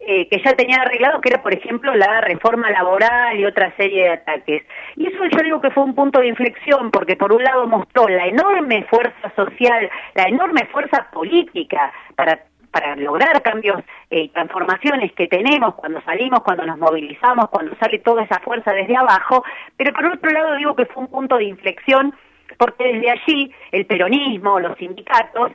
eh, 0.00 0.28
que 0.28 0.42
ya 0.42 0.54
tenían 0.54 0.80
arreglado, 0.80 1.20
que 1.20 1.28
era, 1.28 1.42
por 1.42 1.52
ejemplo, 1.52 1.94
la 1.94 2.22
reforma 2.22 2.70
laboral 2.70 3.38
y 3.38 3.44
otra 3.44 3.74
serie 3.76 4.04
de 4.04 4.10
ataques. 4.10 4.62
Y 4.96 5.06
eso 5.06 5.24
yo 5.26 5.42
digo 5.42 5.60
que 5.60 5.70
fue 5.70 5.84
un 5.84 5.94
punto 5.94 6.20
de 6.20 6.28
inflexión, 6.28 6.90
porque 6.90 7.16
por 7.16 7.32
un 7.32 7.44
lado 7.44 7.66
mostró 7.66 8.08
la 8.08 8.26
enorme 8.26 8.84
fuerza 8.84 9.30
social, 9.36 9.90
la 10.14 10.24
enorme 10.24 10.66
fuerza 10.72 11.08
política 11.12 11.92
para 12.16 12.40
para 12.70 12.94
lograr 12.94 13.42
cambios 13.42 13.82
y 14.10 14.28
transformaciones 14.28 15.12
que 15.12 15.26
tenemos 15.26 15.74
cuando 15.74 16.00
salimos, 16.02 16.40
cuando 16.44 16.64
nos 16.64 16.78
movilizamos, 16.78 17.48
cuando 17.50 17.74
sale 17.76 17.98
toda 17.98 18.22
esa 18.22 18.38
fuerza 18.40 18.72
desde 18.72 18.96
abajo, 18.96 19.44
pero 19.76 19.92
por 19.92 20.06
otro 20.06 20.30
lado 20.30 20.54
digo 20.54 20.76
que 20.76 20.86
fue 20.86 21.02
un 21.02 21.10
punto 21.10 21.36
de 21.36 21.44
inflexión 21.44 22.14
porque 22.58 22.92
desde 22.92 23.10
allí 23.10 23.52
el 23.72 23.86
peronismo, 23.86 24.60
los 24.60 24.76
sindicatos, 24.78 25.52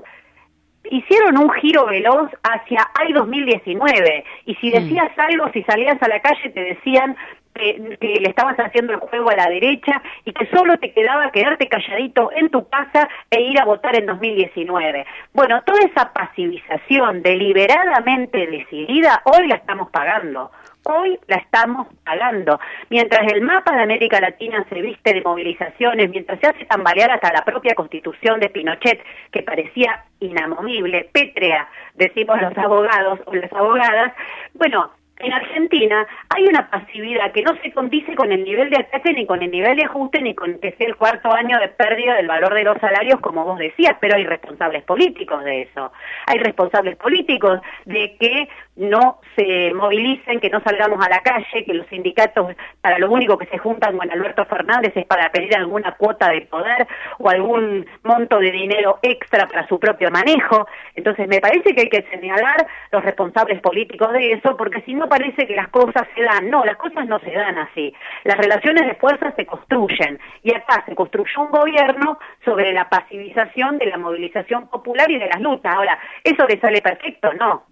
hicieron 0.91 1.37
un 1.37 1.51
giro 1.51 1.85
veloz 1.85 2.29
hacia 2.43 2.87
hay 2.93 3.13
2019 3.13 4.23
y 4.45 4.55
si 4.55 4.69
mm. 4.69 4.73
decías 4.73 5.11
algo, 5.17 5.49
si 5.53 5.63
salías 5.63 6.01
a 6.01 6.07
la 6.07 6.21
calle 6.21 6.49
te 6.49 6.61
decían 6.61 7.15
que, 7.55 8.19
le 8.19 8.29
estabas 8.29 8.57
haciendo 8.57 8.93
el 8.93 8.99
juego 8.99 9.29
a 9.29 9.35
la 9.35 9.49
derecha 9.49 10.01
y 10.25 10.33
que 10.33 10.45
solo 10.47 10.77
te 10.77 10.91
quedaba 10.91 11.31
quedarte 11.31 11.67
calladito 11.67 12.29
en 12.35 12.49
tu 12.49 12.67
casa 12.67 13.07
e 13.29 13.41
ir 13.41 13.59
a 13.59 13.65
votar 13.65 13.95
en 13.95 14.05
2019. 14.05 15.05
Bueno, 15.33 15.63
toda 15.63 15.79
esa 15.79 16.11
pasivización 16.11 17.21
deliberadamente 17.21 18.47
decidida 18.47 19.21
hoy 19.25 19.47
la 19.47 19.55
estamos 19.55 19.89
pagando 19.89 20.51
hoy 20.85 21.19
la 21.27 21.37
estamos 21.37 21.87
pagando. 22.03 22.59
Mientras 22.89 23.31
el 23.31 23.41
mapa 23.41 23.75
de 23.75 23.83
América 23.83 24.19
Latina 24.19 24.65
se 24.69 24.81
viste 24.81 25.13
de 25.13 25.21
movilizaciones, 25.21 26.09
mientras 26.09 26.39
se 26.39 26.47
hace 26.47 26.65
tambalear 26.65 27.11
hasta 27.11 27.33
la 27.33 27.43
propia 27.43 27.75
constitución 27.75 28.39
de 28.39 28.49
Pinochet, 28.49 29.03
que 29.31 29.43
parecía 29.43 30.05
inamovible, 30.19 31.09
pétrea, 31.11 31.67
decimos 31.95 32.41
los 32.41 32.57
abogados 32.57 33.19
o 33.25 33.35
las 33.35 33.51
abogadas, 33.51 34.13
bueno, 34.53 34.91
en 35.19 35.31
Argentina 35.31 36.05
hay 36.29 36.45
una 36.45 36.69
pasividad 36.69 37.31
que 37.31 37.41
no 37.41 37.55
se 37.61 37.71
condice 37.71 38.15
con 38.15 38.31
el 38.31 38.43
nivel 38.43 38.69
de 38.69 38.77
ataque, 38.77 39.13
ni 39.13 39.25
con 39.25 39.41
el 39.41 39.49
nivel 39.49 39.77
de 39.77 39.85
ajuste, 39.85 40.21
ni 40.21 40.35
con 40.35 40.59
que 40.59 40.73
sea 40.73 40.87
el 40.87 40.95
cuarto 40.95 41.31
año 41.31 41.57
de 41.59 41.69
pérdida 41.69 42.15
del 42.15 42.27
valor 42.27 42.53
de 42.53 42.63
los 42.63 42.77
salarios, 42.79 43.19
como 43.21 43.45
vos 43.45 43.57
decías, 43.57 43.95
pero 44.01 44.17
hay 44.17 44.25
responsables 44.25 44.83
políticos 44.83 45.43
de 45.43 45.63
eso. 45.63 45.91
Hay 46.27 46.39
responsables 46.39 46.97
políticos 46.97 47.61
de 47.85 48.17
que 48.17 48.49
no 48.75 49.19
se 49.37 49.73
movilicen, 49.73 50.41
que 50.41 50.49
no 50.49 50.61
salgamos 50.61 51.05
a 51.05 51.09
la 51.09 51.21
calle, 51.21 51.63
que 51.65 51.73
los 51.73 51.87
sindicatos 51.87 52.53
para 52.81 52.99
lo 52.99 53.09
único 53.09 53.37
que 53.37 53.45
se 53.45 53.57
juntan 53.57 53.97
con 53.97 54.11
Alberto 54.11 54.43
Fernández 54.45 54.91
es 54.95 55.05
para 55.05 55.31
pedir 55.31 55.55
alguna 55.55 55.93
cuota 55.93 56.29
de 56.29 56.41
poder 56.41 56.87
o 57.19 57.29
algún 57.29 57.85
monto 58.03 58.39
de 58.39 58.51
dinero 58.51 58.99
extra 59.01 59.47
para 59.47 59.65
su 59.67 59.79
propio 59.79 60.11
manejo. 60.11 60.67
Entonces 60.93 61.27
me 61.29 61.39
parece 61.39 61.73
que 61.73 61.81
hay 61.81 61.89
que 61.89 62.05
señalar 62.11 62.67
los 62.91 63.03
responsables 63.03 63.61
políticos 63.61 64.11
de 64.11 64.33
eso, 64.33 64.57
porque 64.57 64.81
si 64.81 64.93
no 64.93 65.04
parece 65.07 65.47
que 65.47 65.55
las 65.55 65.69
cosas 65.69 66.07
se 66.15 66.21
dan. 66.21 66.49
No, 66.49 66.63
las 66.65 66.77
cosas 66.77 67.07
no 67.07 67.19
se 67.19 67.31
dan 67.31 67.57
así. 67.57 67.93
Las 68.23 68.37
relaciones 68.37 68.85
de 68.87 68.95
fuerza 68.95 69.31
se 69.35 69.45
construyen 69.45 70.19
y 70.43 70.53
acá 70.53 70.83
se 70.85 70.95
construyó 70.95 71.41
un 71.41 71.51
gobierno 71.51 72.19
sobre 72.43 72.73
la 72.73 72.89
pasivización 72.89 73.77
de 73.77 73.87
la 73.87 73.97
movilización 73.97 74.67
popular 74.69 75.09
y 75.09 75.17
de 75.17 75.27
las 75.27 75.41
luchas. 75.41 75.75
Ahora, 75.75 75.99
¿eso 76.23 76.45
le 76.47 76.59
sale 76.59 76.81
perfecto? 76.81 77.33
No, 77.33 77.65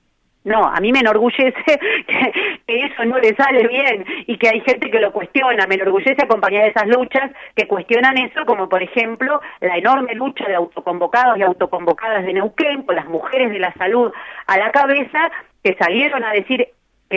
no, 0.44 0.66
a 0.66 0.80
mí 0.82 0.92
me 0.92 1.00
enorgullece 1.00 1.54
que, 1.64 2.34
eso 2.68 3.06
no 3.06 3.18
le 3.18 3.34
sale 3.36 3.66
bien 3.68 4.06
y 4.28 4.38
que 4.38 4.50
hay 4.50 4.60
gente 4.62 4.92
que 4.92 5.00
lo 5.00 5.14
cuestiona. 5.14 5.66
Me 5.68 5.76
enorgullece 5.76 6.22
acompañar 6.22 6.68
esas 6.68 6.88
luchas 6.88 7.32
que 7.56 7.68
cuestionan 7.68 8.18
eso, 8.18 8.46
como 8.46 8.68
por 8.68 8.84
ejemplo 8.84 9.40
la 9.62 9.78
enorme 9.78 10.16
lucha 10.16 10.46
de 10.46 10.56
autoconvocados 10.56 11.38
y 11.38 11.44
autoconvocadas 11.44 12.26
de 12.26 12.34
Neuquén, 12.34 12.84
con 12.84 12.96
las 12.96 13.08
mujeres 13.08 13.52
de 13.52 13.60
la 13.60 13.74
salud 13.74 14.12
a 14.48 14.58
la 14.58 14.72
cabeza, 14.72 15.32
que 15.64 15.76
salieron 15.80 16.24
a 16.26 16.34
decir 16.34 16.68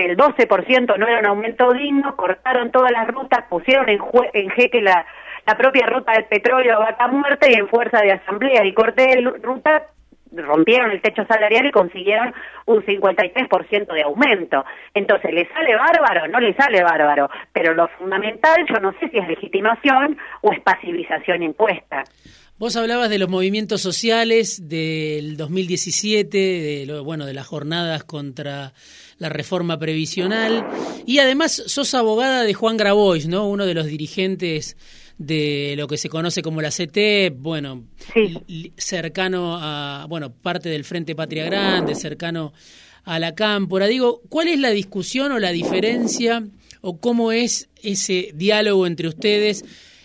el 0.05 0.17
12% 0.17 0.99
no 0.99 1.07
era 1.07 1.21
un 1.21 1.27
aumento 1.27 1.73
digno, 1.73 2.15
cortaron 2.17 2.71
todas 2.71 2.93
las 2.93 3.09
rutas, 3.09 3.45
pusieron 3.49 3.89
en, 3.89 4.01
en 4.33 4.51
jeque 4.51 4.81
la, 4.81 5.07
la 5.47 5.57
propia 5.57 5.87
ruta 5.87 6.13
del 6.13 6.25
petróleo 6.25 6.77
a 6.77 6.91
vaca 6.91 7.09
muerta 7.09 7.47
y 7.51 7.55
en 7.55 7.69
fuerza 7.69 8.01
de 8.01 8.13
asamblea 8.13 8.65
y 8.65 8.75
corte 8.75 9.03
de 9.03 9.21
ruta 9.43 9.87
rompieron 10.33 10.91
el 10.91 11.01
techo 11.01 11.25
salarial 11.27 11.67
y 11.67 11.71
consiguieron 11.71 12.35
un 12.67 12.83
53% 12.85 13.93
de 13.93 14.03
aumento. 14.03 14.65
Entonces, 14.95 15.33
¿le 15.33 15.49
sale 15.49 15.75
bárbaro? 15.77 16.29
No 16.29 16.41
le 16.41 16.55
sale 16.55 16.83
bárbaro, 16.83 17.31
pero 17.53 17.75
lo 17.75 17.89
fundamental 17.89 18.67
yo 18.69 18.81
no 18.81 18.93
sé 18.99 19.09
si 19.09 19.19
es 19.19 19.29
legitimación 19.29 20.19
o 20.43 20.53
es 20.53 20.61
pasivización 20.61 21.43
impuesta. 21.43 22.05
Vos 22.59 22.75
hablabas 22.77 23.11
de 23.11 23.19
los 23.19 23.29
movimientos 23.29 23.83
sociales 23.83 24.67
del 24.67 25.37
2017, 25.37 26.39
de 26.39 26.87
lo, 26.87 27.05
bueno, 27.05 27.27
de 27.27 27.35
las 27.35 27.47
jornadas 27.47 28.03
contra 28.05 28.73
la 29.19 29.29
reforma 29.29 29.79
previsional 29.79 30.67
y 31.05 31.19
además 31.19 31.63
sos 31.67 31.93
abogada 31.93 32.45
de 32.45 32.55
Juan 32.55 32.79
Grabois, 32.79 33.29
¿no? 33.29 33.47
Uno 33.47 33.67
de 33.67 33.75
los 33.75 33.85
dirigentes 33.85 34.79
de 35.19 35.75
lo 35.77 35.87
que 35.87 35.99
se 35.99 36.09
conoce 36.09 36.41
como 36.41 36.63
la 36.63 36.71
CT, 36.71 37.37
bueno, 37.37 37.85
cercano 38.79 39.59
a, 39.61 40.07
bueno, 40.09 40.33
parte 40.33 40.71
del 40.71 40.85
Frente 40.85 41.15
Patria 41.15 41.45
Grande, 41.45 41.95
cercano 41.95 42.55
a 43.05 43.19
la 43.19 43.35
Cámpora. 43.35 43.87
Digo, 43.87 44.23
¿cuál 44.31 44.49
es 44.49 44.59
la 44.59 44.71
discusión 44.71 45.31
o 45.31 45.39
la 45.39 45.53
diferencia 45.53 46.43
o 46.81 47.01
cómo 47.01 47.33
es 47.33 47.69
ese 47.83 48.31
diálogo 48.35 48.87
entre 48.87 49.09
ustedes? 49.09 49.63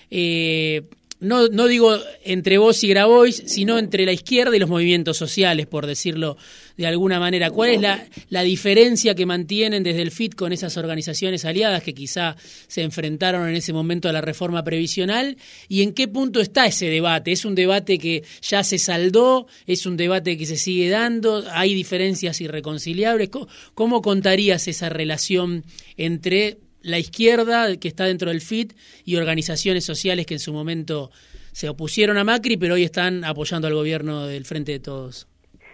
Eh, 0.10 0.84
no, 1.22 1.48
no 1.48 1.68
digo 1.68 1.96
entre 2.24 2.58
vos 2.58 2.84
y 2.84 2.88
Grabois, 2.88 3.44
sino 3.46 3.78
entre 3.78 4.06
la 4.06 4.12
izquierda 4.12 4.56
y 4.56 4.60
los 4.60 4.70
movimientos 4.70 5.18
sociales, 5.18 5.68
por 5.68 5.86
decirlo 5.86 6.36
de 6.78 6.88
alguna 6.88 7.20
manera. 7.20 7.52
¿Cuál 7.52 7.70
es 7.70 7.82
la, 7.82 8.06
la 8.30 8.42
diferencia 8.42 9.14
que 9.14 9.28
mantienen 9.28 9.84
desde 9.84 10.02
el 10.02 10.10
FIT 10.10 10.34
con 10.34 10.52
esas 10.52 10.78
organizaciones 10.78 11.46
aliadas 11.46 11.84
que 11.84 11.94
quizá 11.94 12.36
se 12.68 12.82
enfrentaron 12.82 13.48
en 13.48 13.56
ese 13.56 13.72
momento 13.72 14.10
a 14.10 14.14
la 14.14 14.22
reforma 14.22 14.64
previsional? 14.64 15.38
¿Y 15.70 15.84
en 15.84 15.94
qué 15.94 16.08
punto 16.08 16.42
está 16.42 16.66
ese 16.66 16.88
debate? 16.88 17.32
¿Es 17.32 17.46
un 17.46 17.54
debate 17.54 18.00
que 18.00 18.24
ya 18.42 18.64
se 18.64 18.80
saldó? 18.80 19.46
¿Es 19.68 19.86
un 19.86 19.98
debate 19.98 20.38
que 20.38 20.48
se 20.48 20.58
sigue 20.58 20.90
dando? 20.90 21.46
¿Hay 21.52 21.76
diferencias 21.76 22.42
irreconciliables? 22.42 23.30
cómo 23.76 24.02
contarías 24.02 24.68
esa 24.68 24.90
relación 24.90 25.64
entre 25.98 26.58
la 26.84 26.98
izquierda 26.98 27.78
que 27.78 27.88
está 27.88 28.06
dentro 28.06 28.30
del 28.30 28.42
FIT 28.42 28.74
y 29.06 29.18
organizaciones 29.18 29.86
sociales 29.86 30.26
que 30.26 30.36
en 30.36 30.40
su 30.40 30.54
momento 30.54 31.12
se 31.52 31.70
opusieron 31.70 32.18
a 32.18 32.24
Macri, 32.24 32.58
pero 32.58 32.76
hoy 32.76 32.84
están 32.84 33.24
apoyando 33.24 33.68
al 33.68 33.74
gobierno 33.74 34.26
del 34.26 34.46
Frente 34.46 34.72
de 34.74 34.80
Todos. 34.80 35.28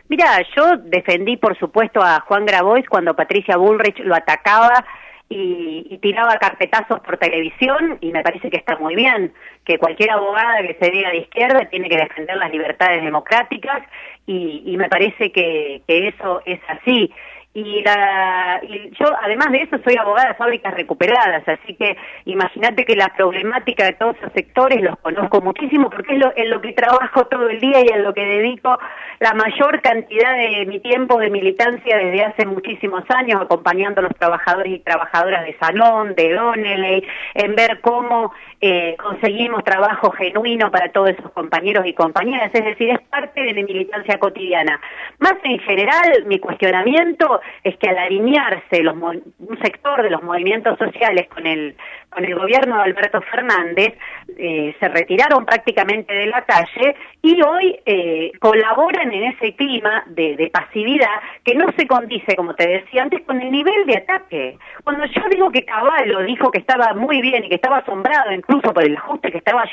Mira, 0.09 0.39
yo 0.55 0.77
defendí, 0.85 1.37
por 1.37 1.57
supuesto, 1.57 2.01
a 2.01 2.21
Juan 2.21 2.45
Grabois 2.45 2.87
cuando 2.87 3.15
Patricia 3.15 3.57
Bullrich 3.57 3.99
lo 3.99 4.15
atacaba 4.15 4.85
y, 5.29 5.97
tiraba 6.01 6.37
carpetazos 6.37 7.01
por 7.01 7.17
televisión 7.17 7.97
y 7.99 8.11
me 8.11 8.23
parece 8.23 8.49
que 8.49 8.57
está 8.57 8.77
muy 8.77 8.95
bien 8.95 9.33
que 9.65 9.77
cualquier 9.77 10.11
abogada 10.11 10.61
que 10.61 10.77
se 10.79 10.89
diga 10.89 11.09
de 11.09 11.17
izquierda 11.17 11.65
tiene 11.69 11.89
que 11.89 11.97
defender 11.97 12.37
las 12.37 12.51
libertades 12.51 13.03
democráticas 13.03 13.83
y, 14.25 14.75
me 14.77 14.87
parece 14.87 15.31
que 15.31 15.81
eso 15.87 16.41
es 16.45 16.59
así 16.69 17.11
y, 17.57 17.81
la, 17.81 18.61
yo 18.99 19.07
además 19.19 19.51
de 19.51 19.63
eso 19.63 19.77
soy 19.83 19.95
abogada 19.97 20.29
de 20.29 20.35
fábricas 20.35 20.75
recuperadas, 20.75 21.41
así 21.47 21.73
que 21.73 21.97
imagínate 22.25 22.85
que 22.85 22.95
la 22.95 23.07
problemática 23.17 23.85
de 23.85 23.93
todos 23.93 24.15
esos 24.17 24.31
sectores 24.33 24.79
los 24.79 24.95
conozco 24.99 25.41
muchísimo 25.41 25.89
porque 25.89 26.13
es 26.13 26.19
lo, 26.19 26.31
en 26.35 26.51
lo 26.51 26.61
que 26.61 26.73
trabajo 26.73 27.25
todo 27.25 27.49
el 27.49 27.59
día 27.59 27.79
y 27.83 27.91
en 27.91 28.03
lo 28.03 28.13
que 28.13 28.23
dedico 28.23 28.77
la 29.19 29.33
mayor 29.33 29.81
cantidad 29.81 30.37
de 30.37 30.67
mi 30.67 30.79
tiempo 30.81 31.17
de 31.17 31.31
militancia 31.31 31.97
desde 31.97 32.25
hace 32.25 32.45
muchísimos 32.45 33.03
años, 33.09 33.41
acompañando 33.41 34.01
a 34.01 34.03
los 34.03 34.15
trabajadores 34.15 34.73
y 34.73 34.79
trabajadoras 34.79 35.43
de 35.43 35.57
Salón, 35.57 36.13
de 36.13 36.33
Donnelly, 36.35 37.07
en 37.33 37.55
ver 37.55 37.81
cómo 37.81 38.33
eh, 38.61 38.95
conseguimos 39.01 39.63
trabajo 39.63 40.11
genuino 40.11 40.69
para 40.69 40.91
todos 40.91 41.09
esos 41.09 41.31
compañeros 41.31 41.87
y 41.87 41.93
compañeras, 41.93 42.51
es 42.53 42.65
decir, 42.65 42.91
es 42.91 42.99
parte 43.09 43.41
de 43.41 43.53
mi 43.55 43.63
militancia 43.63 44.19
cotidiana. 44.19 44.79
Más 45.17 45.33
en 45.43 45.57
general, 45.59 46.25
mi 46.27 46.37
cuestionamiento 46.37 47.41
es 47.63 47.77
que 47.77 47.89
al 47.89 47.97
alinearse 47.97 48.81
los, 48.81 48.95
un 48.95 49.59
sector 49.61 50.03
de 50.03 50.09
los 50.09 50.23
movimientos 50.23 50.77
sociales 50.77 51.27
con 51.27 51.45
el, 51.45 51.75
con 52.09 52.23
el 52.25 52.35
gobierno 52.35 52.77
de 52.77 52.83
Alberto 52.83 53.21
Fernández, 53.21 53.97
eh, 54.37 54.75
se 54.79 54.87
retiraron 54.89 55.45
prácticamente 55.45 56.13
de 56.13 56.27
la 56.27 56.43
calle 56.43 56.95
y 57.21 57.41
hoy 57.41 57.79
eh, 57.85 58.31
colaboran 58.39 59.11
en 59.11 59.23
ese 59.25 59.55
clima 59.55 60.03
de, 60.07 60.35
de, 60.35 60.49
pasividad 60.49 61.21
que 61.43 61.55
no 61.55 61.67
se 61.77 61.85
condice, 61.87 62.35
como 62.35 62.53
te 62.55 62.67
decía 62.67 63.03
antes, 63.03 63.21
con 63.21 63.41
el 63.41 63.51
nivel 63.51 63.85
de 63.85 63.97
ataque. 63.97 64.57
Cuando 64.83 65.05
yo 65.05 65.21
digo 65.29 65.51
que 65.51 65.65
Caballo 65.65 66.19
dijo 66.21 66.51
que 66.51 66.59
estaba 66.59 66.93
muy 66.93 67.21
bien 67.21 67.43
y 67.43 67.49
que 67.49 67.55
estaba 67.55 67.77
asombrado 67.77 68.31
incluso 68.31 68.73
por 68.73 68.83
el 68.83 68.95
ajuste 68.97 69.31
que 69.31 69.37
estaba 69.37 69.63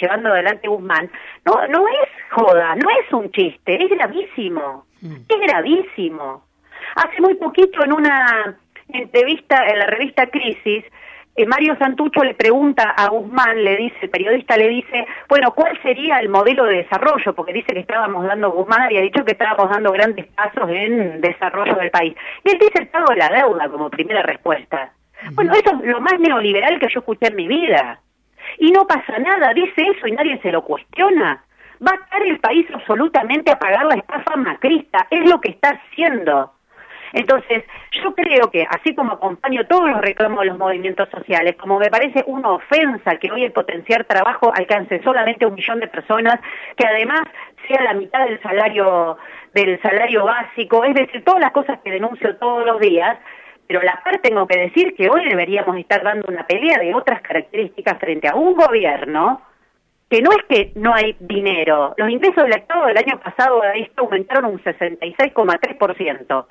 llevando 0.00 0.30
adelante 0.30 0.68
Guzmán, 0.68 1.10
no, 1.44 1.66
no 1.68 1.86
es 1.88 2.08
joda, 2.30 2.74
no 2.76 2.88
es 2.90 3.12
un 3.12 3.30
chiste, 3.30 3.82
es 3.82 3.90
gravísimo, 3.90 4.86
mm. 5.00 5.14
es 5.28 5.40
gravísimo. 5.40 6.44
Hace 6.96 7.20
muy 7.20 7.34
poquito 7.34 7.84
en 7.84 7.92
una 7.92 8.56
entrevista 8.88 9.66
en 9.66 9.78
la 9.78 9.86
revista 9.86 10.26
Crisis, 10.26 10.84
eh, 11.34 11.46
Mario 11.46 11.76
Santucho 11.78 12.22
le 12.22 12.34
pregunta 12.34 12.90
a 12.90 13.08
Guzmán, 13.08 13.64
le 13.64 13.76
dice, 13.76 13.96
el 14.02 14.10
periodista 14.10 14.54
le 14.56 14.68
dice, 14.68 15.06
bueno, 15.30 15.52
¿cuál 15.52 15.80
sería 15.82 16.18
el 16.18 16.28
modelo 16.28 16.66
de 16.66 16.78
desarrollo? 16.78 17.34
Porque 17.34 17.54
dice 17.54 17.72
que 17.72 17.80
estábamos 17.80 18.26
dando, 18.26 18.50
Guzmán 18.50 18.82
había 18.82 19.00
dicho 19.00 19.24
que 19.24 19.32
estábamos 19.32 19.70
dando 19.70 19.92
grandes 19.92 20.26
pasos 20.26 20.68
en 20.68 21.22
desarrollo 21.22 21.74
del 21.76 21.90
país. 21.90 22.14
Y 22.44 22.50
él 22.50 22.58
dice 22.58 22.82
el 22.82 22.88
pago 22.88 23.06
de 23.10 23.16
la 23.16 23.30
deuda 23.30 23.68
como 23.70 23.88
primera 23.88 24.22
respuesta. 24.22 24.92
Bueno, 25.32 25.52
eso 25.54 25.70
es 25.82 25.86
lo 25.86 26.00
más 26.00 26.18
neoliberal 26.18 26.78
que 26.78 26.88
yo 26.88 27.00
escuché 27.00 27.28
en 27.28 27.36
mi 27.36 27.48
vida. 27.48 28.00
Y 28.58 28.70
no 28.70 28.86
pasa 28.86 29.18
nada, 29.18 29.54
dice 29.54 29.86
eso 29.96 30.06
y 30.06 30.12
nadie 30.12 30.38
se 30.42 30.52
lo 30.52 30.62
cuestiona. 30.62 31.42
va 31.80 31.92
a 31.92 32.04
estar 32.04 32.22
el 32.26 32.38
país 32.40 32.66
absolutamente 32.74 33.50
a 33.50 33.58
pagar 33.58 33.86
la 33.86 33.94
estafa 33.94 34.36
macrista, 34.36 35.06
es 35.10 35.30
lo 35.30 35.40
que 35.40 35.50
está 35.50 35.70
haciendo. 35.70 36.52
Entonces, 37.12 37.64
yo 37.90 38.14
creo 38.14 38.50
que, 38.50 38.66
así 38.68 38.94
como 38.94 39.12
acompaño 39.12 39.66
todos 39.66 39.90
los 39.90 40.00
reclamos 40.00 40.40
de 40.40 40.46
los 40.46 40.58
movimientos 40.58 41.08
sociales, 41.10 41.56
como 41.56 41.78
me 41.78 41.90
parece 41.90 42.24
una 42.26 42.50
ofensa 42.50 43.16
que 43.16 43.30
hoy 43.30 43.44
el 43.44 43.52
potenciar 43.52 44.04
trabajo 44.04 44.52
alcance 44.54 45.02
solamente 45.02 45.46
un 45.46 45.54
millón 45.54 45.80
de 45.80 45.88
personas, 45.88 46.40
que 46.76 46.86
además 46.86 47.22
sea 47.68 47.82
la 47.82 47.94
mitad 47.94 48.24
del 48.24 48.40
salario 48.42 49.18
del 49.52 49.80
salario 49.82 50.24
básico, 50.24 50.82
es 50.84 50.94
decir, 50.94 51.22
todas 51.24 51.40
las 51.40 51.52
cosas 51.52 51.78
que 51.84 51.90
denuncio 51.90 52.36
todos 52.36 52.64
los 52.64 52.80
días, 52.80 53.18
pero 53.66 53.82
la 53.82 54.00
par 54.02 54.18
tengo 54.18 54.46
que 54.46 54.58
decir 54.58 54.94
que 54.94 55.10
hoy 55.10 55.28
deberíamos 55.28 55.76
estar 55.76 56.02
dando 56.02 56.26
una 56.28 56.46
pelea 56.46 56.78
de 56.78 56.94
otras 56.94 57.20
características 57.20 57.98
frente 57.98 58.28
a 58.28 58.34
un 58.34 58.54
gobierno 58.54 59.42
que 60.08 60.20
no 60.20 60.30
es 60.30 60.44
que 60.48 60.72
no 60.74 60.94
hay 60.94 61.16
dinero. 61.20 61.94
Los 61.96 62.10
ingresos 62.10 62.44
del 62.44 62.52
Estado 62.52 62.86
del 62.86 62.98
año 62.98 63.18
pasado 63.18 63.62
a 63.62 63.72
esto 63.72 64.02
aumentaron 64.02 64.44
un 64.44 64.62
66,3%, 64.62 66.46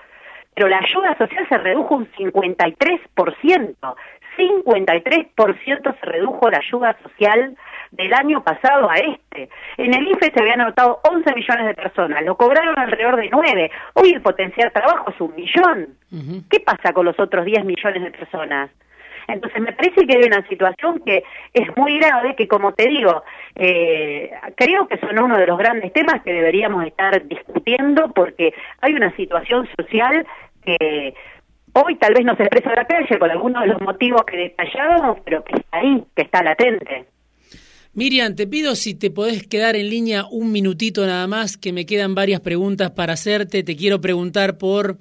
pero 0.53 0.67
la 0.67 0.79
ayuda 0.79 1.17
social 1.17 1.47
se 1.47 1.57
redujo 1.57 1.95
un 1.95 2.11
53%. 2.11 3.95
53% 4.37 5.99
se 5.99 6.05
redujo 6.05 6.49
la 6.49 6.57
ayuda 6.57 6.97
social 7.03 7.57
del 7.91 8.13
año 8.13 8.43
pasado 8.43 8.89
a 8.89 8.95
este. 8.95 9.49
En 9.77 9.93
el 9.93 10.07
IFE 10.07 10.31
se 10.33 10.39
habían 10.39 10.61
anotado 10.61 11.01
11 11.09 11.33
millones 11.35 11.67
de 11.67 11.73
personas, 11.73 12.23
lo 12.23 12.37
cobraron 12.37 12.77
alrededor 12.79 13.17
de 13.17 13.29
9. 13.29 13.71
Hoy 13.95 14.11
el 14.11 14.21
potencial 14.21 14.71
trabajo 14.71 15.11
es 15.11 15.21
un 15.21 15.35
millón. 15.35 15.97
¿Qué 16.49 16.59
pasa 16.59 16.93
con 16.93 17.05
los 17.05 17.19
otros 17.19 17.45
10 17.45 17.65
millones 17.65 18.03
de 18.03 18.11
personas? 18.11 18.69
Entonces 19.33 19.61
me 19.61 19.73
parece 19.73 20.05
que 20.05 20.17
hay 20.17 20.23
una 20.23 20.47
situación 20.47 21.01
que 21.05 21.23
es 21.53 21.77
muy 21.77 21.97
grave, 21.99 22.35
que 22.35 22.47
como 22.47 22.73
te 22.73 22.87
digo, 22.87 23.23
eh, 23.55 24.31
creo 24.55 24.87
que 24.87 24.97
son 24.97 25.17
uno 25.19 25.37
de 25.37 25.47
los 25.47 25.57
grandes 25.57 25.91
temas 25.93 26.21
que 26.23 26.33
deberíamos 26.33 26.85
estar 26.85 27.27
discutiendo 27.27 28.11
porque 28.13 28.53
hay 28.81 28.93
una 28.93 29.15
situación 29.15 29.67
social 29.77 30.25
que 30.63 31.13
hoy 31.73 31.95
tal 31.95 32.13
vez 32.13 32.25
no 32.25 32.35
se 32.35 32.43
expresa 32.43 32.69
en 32.69 32.75
la 32.75 32.85
calle 32.85 33.17
por 33.17 33.31
algunos 33.31 33.61
de 33.63 33.69
los 33.69 33.81
motivos 33.81 34.21
que 34.23 34.37
detallábamos, 34.37 35.19
pero 35.23 35.43
que 35.43 35.55
está 35.55 35.77
ahí, 35.77 36.03
que 36.15 36.21
está 36.23 36.43
latente. 36.43 37.05
Miriam, 37.93 38.35
te 38.35 38.47
pido 38.47 38.75
si 38.75 38.95
te 38.95 39.11
podés 39.11 39.45
quedar 39.47 39.75
en 39.75 39.89
línea 39.89 40.23
un 40.31 40.51
minutito 40.51 41.05
nada 41.05 41.27
más, 41.27 41.57
que 41.57 41.73
me 41.73 41.85
quedan 41.85 42.15
varias 42.15 42.39
preguntas 42.39 42.91
para 42.91 43.13
hacerte. 43.13 43.63
Te 43.63 43.75
quiero 43.75 43.99
preguntar 43.99 44.57
por 44.57 44.97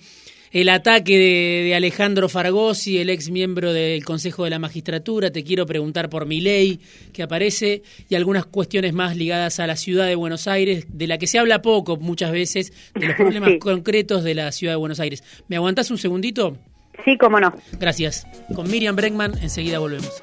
el 0.51 0.69
ataque 0.69 1.19
de, 1.19 1.75
Alejandro 1.75 2.29
Fargosi, 2.29 2.99
el 2.99 3.11
ex 3.11 3.31
miembro 3.31 3.73
del 3.73 4.05
Consejo 4.05 4.45
de 4.45 4.51
la 4.51 4.59
Magistratura. 4.59 5.31
Te 5.31 5.45
quiero 5.45 5.67
preguntar 5.67 6.11
por 6.11 6.27
mi 6.27 6.41
ley 6.41 6.81
que 7.13 7.23
aparece 7.23 7.83
y 8.09 8.15
algunas 8.15 8.47
cuestiones 8.47 8.93
más 8.93 9.17
ligadas 9.17 9.61
a 9.61 9.67
la 9.67 9.77
ciudad 9.77 10.07
de 10.07 10.17
Buenos 10.17 10.49
Aires, 10.49 10.87
de 10.89 11.07
la 11.07 11.19
que 11.19 11.27
se 11.27 11.39
habla 11.39 11.63
poco 11.63 11.97
muchas 11.97 12.33
veces, 12.33 12.73
de 12.95 13.07
los 13.07 13.17
problemas 13.17 13.53
concretos 13.61 14.25
de 14.25 14.35
la 14.35 14.51
ciudad 14.53 14.73
de 14.73 14.79
Buenos 14.79 15.01
Aires. 15.01 15.23
¿Me 15.49 15.57
aguantás 15.57 15.91
un 15.91 15.99
segundito? 15.99 16.57
Sí, 17.05 17.17
cómo 17.17 17.39
no. 17.41 17.55
Gracias. 17.79 18.27
Con 18.55 18.71
Miriam 18.71 18.97
Bregman 18.97 19.39
enseguida 19.41 19.79
volvemos. 19.79 20.21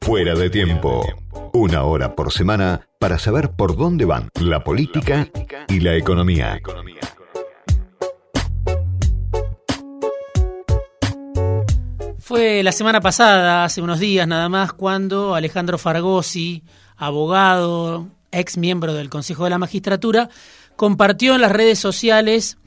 Fuera 0.00 0.34
de 0.34 0.50
tiempo. 0.50 1.04
Una 1.52 1.82
hora 1.82 2.14
por 2.14 2.32
semana 2.32 2.86
para 3.00 3.18
saber 3.18 3.50
por 3.50 3.76
dónde 3.76 4.04
van 4.04 4.30
la 4.40 4.62
política 4.62 5.28
y 5.68 5.80
la 5.80 5.96
economía. 5.96 6.60
Fue 12.18 12.62
la 12.62 12.70
semana 12.70 13.00
pasada, 13.00 13.64
hace 13.64 13.82
unos 13.82 13.98
días 13.98 14.28
nada 14.28 14.48
más, 14.48 14.72
cuando 14.72 15.34
Alejandro 15.34 15.76
Fargosi, 15.76 16.62
abogado, 16.96 18.06
ex 18.30 18.56
miembro 18.56 18.94
del 18.94 19.10
Consejo 19.10 19.42
de 19.42 19.50
la 19.50 19.58
Magistratura, 19.58 20.28
compartió 20.76 21.34
en 21.34 21.40
las 21.40 21.50
redes 21.50 21.80
sociales 21.80 22.58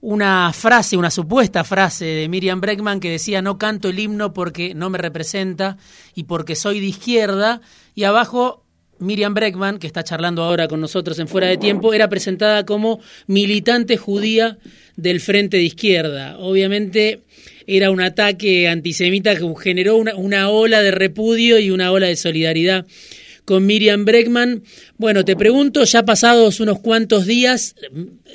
una 0.00 0.52
frase, 0.52 0.96
una 0.96 1.10
supuesta 1.10 1.64
frase 1.64 2.04
de 2.04 2.28
Miriam 2.28 2.60
Breckman 2.60 3.00
que 3.00 3.10
decía 3.10 3.42
no 3.42 3.58
canto 3.58 3.88
el 3.88 3.98
himno 3.98 4.32
porque 4.32 4.74
no 4.74 4.90
me 4.90 4.98
representa 4.98 5.76
y 6.14 6.24
porque 6.24 6.54
soy 6.54 6.78
de 6.80 6.86
izquierda 6.86 7.60
y 7.98 8.04
abajo 8.04 8.64
Miriam 9.00 9.34
Breckman, 9.34 9.80
que 9.80 9.88
está 9.88 10.04
charlando 10.04 10.44
ahora 10.44 10.68
con 10.68 10.80
nosotros 10.80 11.18
en 11.18 11.26
Fuera 11.26 11.48
de 11.48 11.56
Tiempo, 11.56 11.92
era 11.92 12.08
presentada 12.08 12.64
como 12.64 13.00
militante 13.26 13.96
judía 13.96 14.56
del 14.94 15.18
Frente 15.18 15.56
de 15.56 15.64
Izquierda. 15.64 16.38
Obviamente 16.38 17.22
era 17.66 17.90
un 17.90 18.00
ataque 18.00 18.68
antisemita 18.68 19.34
que 19.34 19.52
generó 19.60 19.96
una, 19.96 20.14
una 20.14 20.48
ola 20.48 20.80
de 20.80 20.92
repudio 20.92 21.58
y 21.58 21.72
una 21.72 21.90
ola 21.90 22.06
de 22.06 22.14
solidaridad 22.14 22.86
con 23.48 23.64
Miriam 23.64 24.04
Breckman. 24.04 24.62
Bueno, 24.98 25.24
te 25.24 25.34
pregunto, 25.34 25.84
ya 25.84 26.02
pasados 26.02 26.60
unos 26.60 26.80
cuantos 26.80 27.26
días, 27.26 27.74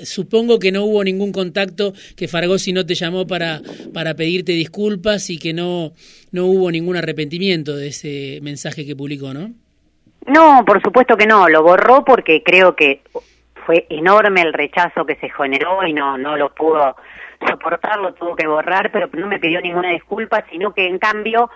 supongo 0.03 0.57
que 0.57 0.71
no 0.71 0.85
hubo 0.85 1.03
ningún 1.03 1.31
contacto, 1.31 1.93
que 2.17 2.27
Fargosi 2.27 2.73
no 2.73 2.83
te 2.83 2.95
llamó 2.95 3.27
para, 3.27 3.61
para 3.93 4.15
pedirte 4.15 4.53
disculpas 4.53 5.29
y 5.29 5.37
que 5.37 5.53
no, 5.53 5.91
no 6.31 6.47
hubo 6.47 6.71
ningún 6.71 6.97
arrepentimiento 6.97 7.75
de 7.75 7.89
ese 7.89 8.39
mensaje 8.41 8.87
que 8.87 8.95
publicó, 8.95 9.35
¿no? 9.35 9.51
No, 10.25 10.65
por 10.65 10.81
supuesto 10.81 11.15
que 11.15 11.27
no, 11.27 11.47
lo 11.47 11.61
borró 11.61 12.03
porque 12.03 12.41
creo 12.41 12.75
que 12.75 13.01
fue 13.67 13.85
enorme 13.89 14.41
el 14.41 14.51
rechazo 14.51 15.05
que 15.05 15.15
se 15.17 15.29
generó 15.29 15.85
y 15.85 15.93
no, 15.93 16.17
no 16.17 16.37
lo 16.37 16.55
pudo 16.55 16.95
soportar, 17.47 17.99
lo 17.99 18.15
tuvo 18.15 18.35
que 18.35 18.47
borrar, 18.47 18.91
pero 18.91 19.09
no 19.13 19.27
me 19.27 19.37
pidió 19.37 19.61
ninguna 19.61 19.91
disculpa, 19.91 20.43
sino 20.49 20.73
que 20.73 20.87
en 20.87 20.97
cambio 20.97 21.51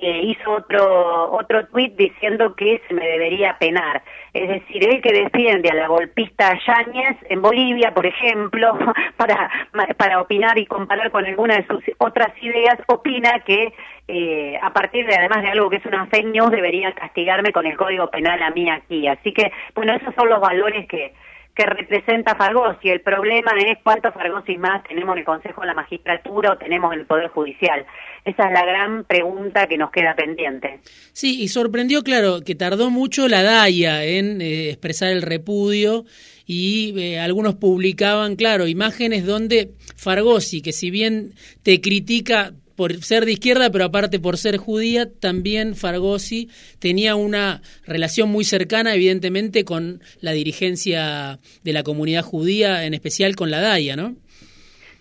hizo 0.00 0.50
otro 0.50 1.32
otro 1.32 1.66
tuit 1.66 1.94
diciendo 1.96 2.54
que 2.54 2.80
se 2.86 2.94
me 2.94 3.06
debería 3.06 3.56
penar. 3.58 4.02
Es 4.32 4.48
decir, 4.48 4.88
él 4.88 5.00
que 5.00 5.12
defiende 5.12 5.70
a 5.70 5.74
la 5.74 5.88
golpista 5.88 6.58
Yáñez 6.66 7.16
en 7.28 7.42
Bolivia, 7.42 7.92
por 7.94 8.06
ejemplo, 8.06 8.78
para, 9.16 9.50
para 9.96 10.20
opinar 10.20 10.58
y 10.58 10.66
comparar 10.66 11.10
con 11.10 11.24
alguna 11.24 11.56
de 11.56 11.66
sus 11.66 11.82
otras 11.98 12.30
ideas, 12.42 12.78
opina 12.86 13.40
que 13.40 13.72
eh, 14.06 14.58
a 14.62 14.72
partir 14.72 15.06
de 15.06 15.16
además 15.16 15.42
de 15.42 15.48
algo 15.48 15.70
que 15.70 15.76
es 15.76 15.86
una 15.86 16.06
fake 16.06 16.26
news 16.26 16.50
deberían 16.50 16.92
castigarme 16.92 17.52
con 17.52 17.66
el 17.66 17.76
código 17.76 18.08
penal 18.10 18.42
a 18.42 18.50
mí 18.50 18.70
aquí. 18.70 19.06
Así 19.06 19.32
que, 19.32 19.50
bueno, 19.74 19.94
esos 19.94 20.14
son 20.14 20.28
los 20.28 20.40
valores 20.40 20.86
que, 20.86 21.12
que 21.58 21.66
representa 21.66 22.36
Fargosi. 22.36 22.88
El 22.88 23.00
problema 23.00 23.50
es 23.66 23.78
cuántos 23.82 24.14
Fargosi 24.14 24.56
más 24.58 24.84
tenemos 24.84 25.14
en 25.14 25.18
el 25.18 25.24
Consejo 25.24 25.62
de 25.62 25.66
la 25.66 25.74
Magistratura 25.74 26.52
o 26.52 26.56
tenemos 26.56 26.92
en 26.92 27.00
el 27.00 27.06
Poder 27.06 27.30
Judicial. 27.30 27.84
Esa 28.24 28.44
es 28.44 28.52
la 28.52 28.64
gran 28.64 29.02
pregunta 29.02 29.66
que 29.66 29.76
nos 29.76 29.90
queda 29.90 30.14
pendiente. 30.14 30.78
Sí, 31.12 31.42
y 31.42 31.48
sorprendió, 31.48 32.04
claro, 32.04 32.42
que 32.46 32.54
tardó 32.54 32.90
mucho 32.90 33.26
la 33.26 33.42
DAIA 33.42 34.04
en 34.04 34.40
eh, 34.40 34.68
expresar 34.68 35.10
el 35.10 35.22
repudio 35.22 36.04
y 36.46 36.94
eh, 36.96 37.18
algunos 37.18 37.56
publicaban, 37.56 38.36
claro, 38.36 38.68
imágenes 38.68 39.26
donde 39.26 39.72
Fargosi, 39.96 40.62
que 40.62 40.70
si 40.70 40.92
bien 40.92 41.32
te 41.64 41.80
critica 41.80 42.52
por 42.78 42.92
ser 43.02 43.24
de 43.24 43.32
izquierda, 43.32 43.70
pero 43.72 43.86
aparte 43.86 44.20
por 44.20 44.36
ser 44.36 44.56
judía, 44.56 45.08
también 45.20 45.74
Fargosi 45.74 46.48
tenía 46.78 47.16
una 47.16 47.60
relación 47.84 48.28
muy 48.28 48.44
cercana, 48.44 48.94
evidentemente, 48.94 49.64
con 49.64 50.00
la 50.20 50.30
dirigencia 50.30 51.40
de 51.64 51.72
la 51.72 51.82
comunidad 51.82 52.22
judía, 52.22 52.84
en 52.84 52.94
especial 52.94 53.34
con 53.34 53.50
la 53.50 53.60
DAIA, 53.60 53.96
¿no? 53.96 54.14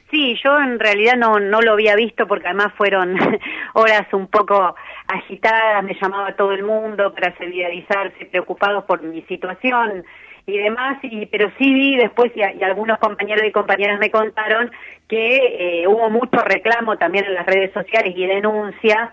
Sí, 0.09 0.35
yo 0.43 0.57
en 0.57 0.79
realidad 0.79 1.17
no, 1.17 1.39
no 1.39 1.61
lo 1.61 1.73
había 1.73 1.95
visto 1.95 2.25
porque 2.27 2.47
además 2.47 2.73
fueron 2.75 3.15
horas 3.75 4.07
un 4.11 4.25
poco 4.25 4.75
agitadas, 5.07 5.83
me 5.83 5.95
llamaba 6.01 6.35
todo 6.35 6.53
el 6.53 6.63
mundo 6.63 7.13
para 7.13 7.37
solidarizarse, 7.37 8.25
preocupados 8.25 8.85
por 8.85 9.03
mi 9.03 9.21
situación 9.23 10.03
y 10.47 10.57
demás, 10.57 10.97
y, 11.03 11.25
pero 11.25 11.51
sí 11.57 11.73
vi 11.73 11.97
después, 11.97 12.31
y, 12.33 12.41
algunos 12.41 12.97
compañeros 12.99 13.45
y 13.45 13.51
compañeras 13.51 13.99
me 13.99 14.10
contaron, 14.10 14.71
que 15.10 15.81
eh, 15.81 15.88
hubo 15.88 16.10
mucho 16.10 16.38
reclamo 16.43 16.97
también 16.97 17.25
en 17.25 17.33
las 17.33 17.45
redes 17.45 17.71
sociales 17.73 18.13
y 18.15 18.25
denuncia 18.25 19.12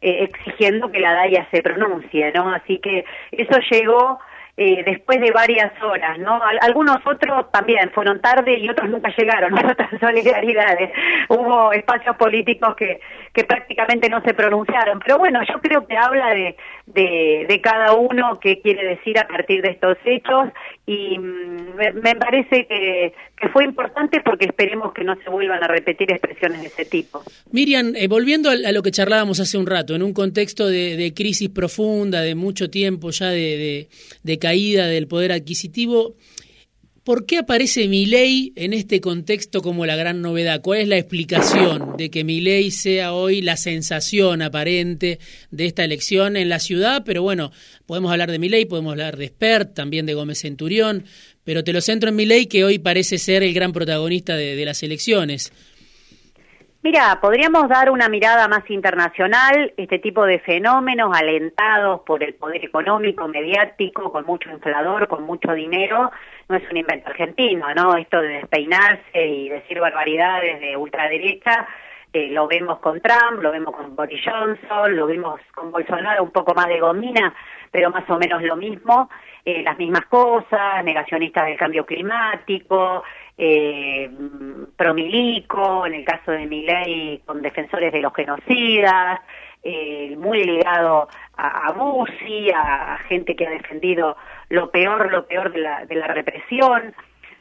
eh, 0.00 0.24
exigiendo 0.24 0.90
que 0.90 1.00
la 1.00 1.12
DAIA 1.12 1.46
se 1.50 1.62
pronuncie, 1.62 2.32
¿no? 2.32 2.50
Así 2.54 2.78
que 2.78 3.04
eso 3.30 3.58
llegó 3.70 4.18
eh, 4.62 4.82
después 4.84 5.18
de 5.22 5.30
varias 5.30 5.72
horas, 5.82 6.18
¿no? 6.18 6.38
Algunos 6.60 6.98
otros 7.06 7.50
también 7.50 7.90
fueron 7.94 8.20
tarde 8.20 8.58
y 8.58 8.68
otros 8.68 8.90
nunca 8.90 9.10
llegaron, 9.16 9.54
otras 9.70 9.88
solidaridades. 9.98 10.90
Hubo 11.30 11.72
espacios 11.72 12.14
políticos 12.16 12.76
que, 12.76 13.00
prácticamente 13.48 14.10
no 14.10 14.20
se 14.20 14.34
pronunciaron, 14.34 15.00
pero 15.00 15.16
bueno, 15.16 15.40
yo 15.48 15.58
creo 15.62 15.86
que 15.86 15.96
habla 15.96 16.34
de, 16.34 16.56
de, 16.86 17.60
cada 17.62 17.94
uno 17.94 18.38
qué 18.38 18.60
quiere 18.60 18.86
decir 18.86 19.18
a 19.18 19.26
partir 19.26 19.62
de 19.62 19.70
estos 19.70 19.96
hechos 20.04 20.50
y 20.84 21.18
mm, 21.18 21.76
me, 22.02 22.16
parece 22.16 22.66
que, 22.66 23.14
fue 23.54 23.64
importante 23.64 24.20
porque 24.22 24.44
esperemos 24.44 24.92
que 24.92 25.04
no 25.04 25.16
se 25.24 25.30
vuelvan 25.30 25.64
a 25.64 25.68
repetir 25.68 26.12
expresiones 26.12 26.60
de 26.60 26.66
ese 26.66 26.84
tipo. 26.84 27.22
Miriam, 27.50 27.94
eh, 27.96 28.08
volviendo 28.08 28.50
a, 28.50 28.72
lo 28.72 28.82
que 28.82 28.90
charlábamos 28.90 29.40
hace 29.40 29.56
un 29.56 29.66
rato, 29.66 29.94
en 29.94 30.02
un 30.02 30.12
contexto 30.12 30.68
de, 30.68 31.12
crisis 31.16 31.48
profunda, 31.48 32.20
de 32.20 32.34
mucho 32.34 32.68
tiempo 32.68 33.10
ya 33.10 33.30
de, 33.30 33.88
de 34.22 34.38
caída 34.50 34.88
del 34.88 35.06
poder 35.06 35.30
adquisitivo, 35.30 36.16
¿Por 37.04 37.24
qué 37.24 37.38
aparece 37.38 37.88
Milei 37.88 38.52
en 38.56 38.74
este 38.74 39.00
contexto 39.00 39.62
como 39.62 39.86
la 39.86 39.96
gran 39.96 40.20
novedad? 40.20 40.60
¿Cuál 40.60 40.80
es 40.80 40.88
la 40.88 40.98
explicación 40.98 41.96
de 41.96 42.10
que 42.10 42.24
Milei 42.24 42.70
sea 42.70 43.14
hoy 43.14 43.40
la 43.40 43.56
sensación 43.56 44.42
aparente 44.42 45.18
de 45.50 45.64
esta 45.64 45.82
elección 45.82 46.36
en 46.36 46.50
la 46.50 46.58
ciudad? 46.58 47.02
Pero 47.06 47.22
bueno, 47.22 47.52
podemos 47.86 48.12
hablar 48.12 48.30
de 48.30 48.38
Milei, 48.38 48.66
podemos 48.66 48.92
hablar 48.92 49.16
de 49.16 49.28
Spert, 49.28 49.74
también 49.74 50.04
de 50.04 50.12
Gómez 50.12 50.40
Centurión, 50.40 51.04
pero 51.42 51.64
te 51.64 51.72
lo 51.72 51.80
centro 51.80 52.10
en 52.10 52.16
Milei 52.16 52.46
que 52.46 52.64
hoy 52.64 52.78
parece 52.78 53.16
ser 53.16 53.42
el 53.42 53.54
gran 53.54 53.72
protagonista 53.72 54.36
de, 54.36 54.54
de 54.54 54.64
las 54.66 54.82
elecciones. 54.82 55.52
Mira, 56.82 57.18
podríamos 57.20 57.68
dar 57.68 57.90
una 57.90 58.08
mirada 58.08 58.48
más 58.48 58.68
internacional, 58.70 59.74
este 59.76 59.98
tipo 59.98 60.24
de 60.24 60.38
fenómenos 60.38 61.14
alentados 61.14 62.00
por 62.06 62.22
el 62.22 62.32
poder 62.32 62.64
económico, 62.64 63.28
mediático, 63.28 64.10
con 64.10 64.24
mucho 64.24 64.48
inflador, 64.48 65.06
con 65.06 65.24
mucho 65.24 65.52
dinero, 65.52 66.10
no 66.48 66.56
es 66.56 66.62
un 66.70 66.78
invento 66.78 67.10
argentino, 67.10 67.66
¿no? 67.74 67.96
Esto 67.96 68.22
de 68.22 68.28
despeinarse 68.28 69.26
y 69.26 69.50
decir 69.50 69.78
barbaridades 69.78 70.58
de 70.58 70.74
ultraderecha, 70.74 71.68
eh, 72.14 72.30
lo 72.30 72.48
vemos 72.48 72.78
con 72.78 72.98
Trump, 73.02 73.42
lo 73.42 73.52
vemos 73.52 73.76
con 73.76 73.94
Boris 73.94 74.20
Johnson, 74.24 74.96
lo 74.96 75.06
vimos 75.06 75.38
con 75.54 75.70
Bolsonaro, 75.70 76.24
un 76.24 76.30
poco 76.30 76.54
más 76.54 76.66
de 76.66 76.80
gomina, 76.80 77.34
pero 77.70 77.90
más 77.90 78.08
o 78.08 78.18
menos 78.18 78.42
lo 78.42 78.56
mismo, 78.56 79.10
eh, 79.44 79.62
las 79.62 79.78
mismas 79.78 80.06
cosas, 80.06 80.82
negacionistas 80.82 81.44
del 81.44 81.58
cambio 81.58 81.84
climático, 81.84 83.04
eh, 83.38 84.10
promilico, 84.76 85.86
en 85.86 85.94
el 85.94 86.04
caso 86.04 86.32
de 86.32 86.46
Miley 86.46 87.22
con 87.24 87.42
defensores 87.42 87.92
de 87.92 88.00
los 88.00 88.12
genocidas, 88.14 89.20
eh, 89.62 90.14
muy 90.16 90.44
ligado 90.44 91.08
a, 91.36 91.68
a 91.68 91.74
a, 92.54 92.98
gente 93.08 93.36
que 93.36 93.46
ha 93.46 93.50
defendido 93.50 94.16
lo 94.48 94.70
peor, 94.70 95.10
lo 95.10 95.26
peor 95.26 95.52
de 95.52 95.58
la, 95.58 95.84
de 95.84 95.94
la 95.96 96.06
represión. 96.08 96.94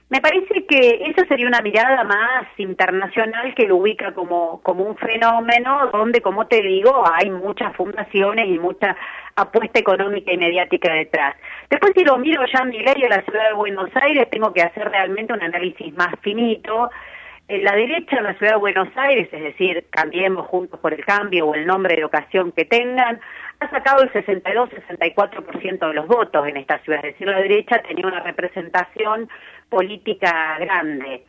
Me 0.10 0.22
parece 0.22 0.66
que 0.66 1.04
eso 1.06 1.24
sería 1.28 1.48
una 1.48 1.62
mirada 1.62 2.04
más 2.04 2.48
internacional 2.58 3.54
que 3.54 3.68
lo 3.68 3.76
ubica 3.78 4.12
como, 4.12 4.60
como 4.64 4.84
un 4.84 4.98
fenómeno 4.98 5.88
donde, 5.94 6.20
como 6.20 6.48
te 6.48 6.64
digo, 6.64 7.04
hay 7.14 7.30
muchas 7.30 7.76
fundaciones 7.76 8.48
y 8.48 8.58
mucha 8.58 8.98
apuesta 9.36 9.78
económica 9.78 10.34
y 10.34 10.38
mediática 10.38 10.92
detrás. 10.94 11.36
Después, 11.70 11.94
si 11.96 12.04
lo 12.04 12.18
miro 12.18 12.44
ya 12.52 12.64
en 12.64 12.70
mi 12.70 12.80
ley 12.80 13.04
a 13.04 13.10
la 13.10 13.22
ciudad 13.22 13.50
de 13.50 13.54
Buenos 13.54 13.92
Aires, 14.02 14.28
tengo 14.32 14.52
que 14.52 14.64
hacer 14.64 14.90
realmente 14.90 15.32
un 15.32 15.44
análisis 15.44 15.96
más 15.96 16.16
finito. 16.22 16.90
La 17.48 17.76
derecha 17.76 18.16
de 18.16 18.22
la 18.24 18.34
ciudad 18.34 18.54
de 18.54 18.60
Buenos 18.60 18.90
Aires, 18.96 19.30
es 19.32 19.44
decir, 19.44 19.86
cambiemos 19.92 20.48
juntos 20.48 20.80
por 20.80 20.94
el 20.94 21.06
cambio 21.06 21.46
o 21.46 21.54
el 21.54 21.68
nombre 21.68 21.96
de 21.96 22.06
ocasión 22.06 22.52
que 22.52 22.66
tengan, 22.66 23.20
ha 23.60 23.70
sacado 23.70 24.04
el 24.04 24.12
62-64% 24.14 25.88
de 25.88 25.94
los 25.94 26.08
votos 26.08 26.48
en 26.48 26.58
esta 26.58 26.80
ciudad. 26.80 27.06
Es 27.06 27.14
decir, 27.14 27.28
la 27.28 27.40
derecha 27.40 27.82
tenía 27.88 28.08
una 28.08 28.22
representación 28.22 29.30
política 29.70 30.58
grande. 30.60 31.26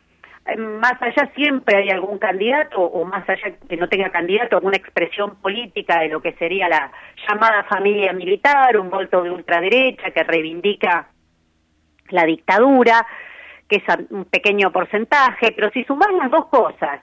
Eh, 0.46 0.56
más 0.56 0.94
allá 1.00 1.30
siempre 1.34 1.76
hay 1.76 1.90
algún 1.90 2.18
candidato, 2.18 2.80
o 2.80 3.04
más 3.04 3.28
allá 3.28 3.54
que 3.68 3.76
no 3.76 3.88
tenga 3.88 4.10
candidato, 4.10 4.56
alguna 4.56 4.76
expresión 4.76 5.36
política 5.36 6.00
de 6.00 6.08
lo 6.08 6.20
que 6.20 6.32
sería 6.32 6.68
la 6.68 6.90
llamada 7.28 7.64
familia 7.64 8.12
militar, 8.12 8.76
un 8.78 8.90
voto 8.90 9.22
de 9.22 9.30
ultraderecha 9.30 10.10
que 10.10 10.24
reivindica 10.24 11.08
la 12.08 12.24
dictadura, 12.24 13.06
que 13.68 13.76
es 13.76 14.10
un 14.10 14.24
pequeño 14.24 14.72
porcentaje, 14.72 15.52
pero 15.52 15.70
si 15.70 15.84
sumas 15.84 16.12
las 16.12 16.30
dos 16.30 16.46
cosas, 16.46 17.00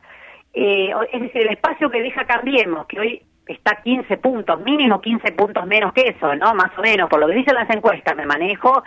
eh, 0.54 0.92
es 1.14 1.22
decir, 1.22 1.42
el 1.44 1.54
espacio 1.54 1.90
que 1.90 2.02
deja 2.02 2.26
Cambiemos, 2.26 2.88
que 2.88 3.00
hoy 3.00 3.22
está 3.48 3.82
15 3.82 4.18
puntos, 4.18 4.60
mínimo 4.62 5.02
15 5.02 5.32
puntos 5.34 5.66
menos 5.66 5.94
que 5.94 6.02
eso, 6.10 6.36
¿no? 6.36 6.54
Más 6.54 6.72
o 6.78 6.82
menos, 6.82 7.10
por 7.10 7.20
lo 7.20 7.28
que 7.28 7.36
dicen 7.36 7.56
las 7.56 7.70
encuestas, 7.70 8.16
me 8.16 8.26
manejo 8.26 8.84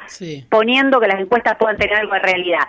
poniendo 0.48 1.00
que 1.00 1.08
las 1.08 1.20
encuestas 1.20 1.56
puedan 1.58 1.76
tener 1.76 1.96
algo 1.96 2.14
de 2.14 2.20
realidad. 2.20 2.66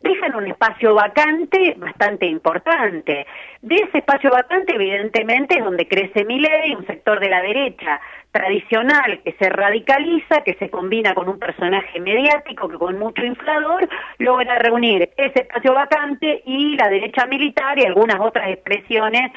Dejan 0.00 0.34
un 0.36 0.46
espacio 0.46 0.94
vacante 0.94 1.76
bastante 1.78 2.26
importante. 2.26 3.26
De 3.62 3.74
ese 3.76 3.98
espacio 3.98 4.30
vacante, 4.30 4.74
evidentemente, 4.74 5.56
es 5.56 5.64
donde 5.64 5.88
crece 5.88 6.24
mi 6.26 6.38
ley, 6.40 6.74
un 6.74 6.86
sector 6.86 7.20
de 7.20 7.30
la 7.30 7.40
derecha 7.40 8.00
tradicional 8.34 9.20
que 9.24 9.32
se 9.38 9.48
radicaliza, 9.48 10.42
que 10.44 10.54
se 10.54 10.68
combina 10.68 11.14
con 11.14 11.28
un 11.28 11.38
personaje 11.38 12.00
mediático 12.00 12.68
que 12.68 12.76
con 12.76 12.98
mucho 12.98 13.24
inflador 13.24 13.88
logra 14.18 14.58
reunir 14.58 15.08
ese 15.16 15.42
espacio 15.42 15.72
vacante 15.72 16.42
y 16.44 16.76
la 16.76 16.88
derecha 16.88 17.26
militar 17.26 17.78
y 17.78 17.84
algunas 17.84 18.18
otras 18.20 18.50
expresiones 18.50 19.30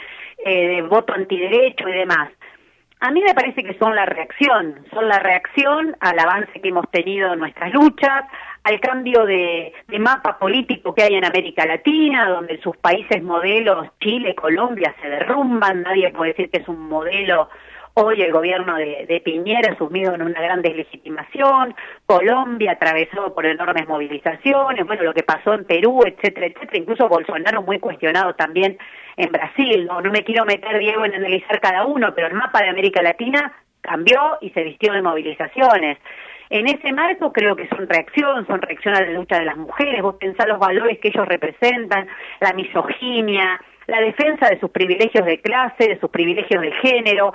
eh, 0.47 0.67
de 0.67 0.81
voto 0.83 1.13
antiderecho 1.13 1.87
y 1.89 1.93
demás. 1.93 2.29
A 2.99 3.11
mí 3.11 3.21
me 3.21 3.33
parece 3.35 3.63
que 3.63 3.77
son 3.77 3.95
la 3.95 4.05
reacción, 4.05 4.83
son 4.91 5.07
la 5.07 5.19
reacción 5.19 5.95
al 5.99 6.17
avance 6.17 6.59
que 6.59 6.69
hemos 6.69 6.89
tenido 6.89 7.33
en 7.33 7.39
nuestras 7.39 7.71
luchas, 7.71 8.23
al 8.63 8.79
cambio 8.79 9.25
de, 9.25 9.71
de, 9.87 9.99
mapa 9.99 10.39
político 10.39 10.95
que 10.95 11.03
hay 11.03 11.15
en 11.15 11.25
América 11.25 11.65
Latina, 11.65 12.27
donde 12.27 12.59
sus 12.61 12.75
países 12.77 13.21
modelos, 13.21 13.87
Chile, 13.99 14.33
Colombia, 14.33 14.95
se 15.01 15.09
derrumban, 15.09 15.83
nadie 15.83 16.11
puede 16.11 16.31
decir 16.31 16.49
que 16.49 16.57
es 16.57 16.67
un 16.67 16.89
modelo 16.89 17.49
Hoy 17.99 18.21
el 18.21 18.31
gobierno 18.31 18.75
de, 18.75 19.21
Piñera 19.25 19.75
sumido 19.75 20.13
en 20.13 20.21
una 20.21 20.39
gran 20.39 20.61
deslegitimación, 20.61 21.73
Colombia 22.05 22.73
atravesado 22.73 23.33
por 23.33 23.43
enormes 23.43 23.87
movilizaciones, 23.87 24.85
bueno, 24.85 25.01
lo 25.01 25.15
que 25.15 25.23
pasó 25.23 25.55
en 25.55 25.65
Perú, 25.65 26.03
etcétera, 26.05 26.45
etcétera, 26.45 26.77
incluso 26.77 27.09
Bolsonaro 27.09 27.63
muy 27.63 27.79
cuestionado 27.79 28.35
también 28.35 28.77
en 29.15 29.31
Brasil, 29.31 29.87
no, 29.87 29.99
no 29.99 30.11
me 30.11 30.23
quiero 30.23 30.45
meter, 30.45 30.77
Diego, 30.77 31.05
en 31.05 31.15
analizar 31.15 31.59
cada 31.59 31.87
uno, 31.87 32.13
pero 32.13 32.27
el 32.27 32.35
mapa 32.35 32.61
de 32.61 32.69
América 32.69 33.01
Latina 33.01 33.51
cambió 33.81 34.37
y 34.41 34.51
se 34.51 34.61
vistió 34.61 34.93
de 34.93 35.01
movilizaciones. 35.01 35.97
En 36.51 36.67
ese 36.67 36.93
marco 36.93 37.33
creo 37.33 37.55
que 37.55 37.67
son 37.69 37.89
reacción, 37.89 38.45
son 38.45 38.61
reacción 38.61 38.95
a 38.95 39.01
la 39.01 39.09
lucha 39.09 39.39
de 39.39 39.45
las 39.45 39.57
mujeres, 39.57 40.03
vos 40.03 40.17
pensás 40.19 40.47
los 40.47 40.59
valores 40.59 40.99
que 40.99 41.07
ellos 41.07 41.27
representan, 41.27 42.07
la 42.41 42.53
misoginia, 42.53 43.59
la 43.87 44.01
defensa 44.01 44.49
de 44.49 44.59
sus 44.59 44.69
privilegios 44.69 45.25
de 45.25 45.41
clase, 45.41 45.87
de 45.87 45.99
sus 45.99 46.11
privilegios 46.11 46.61
de 46.61 46.71
género, 46.73 47.33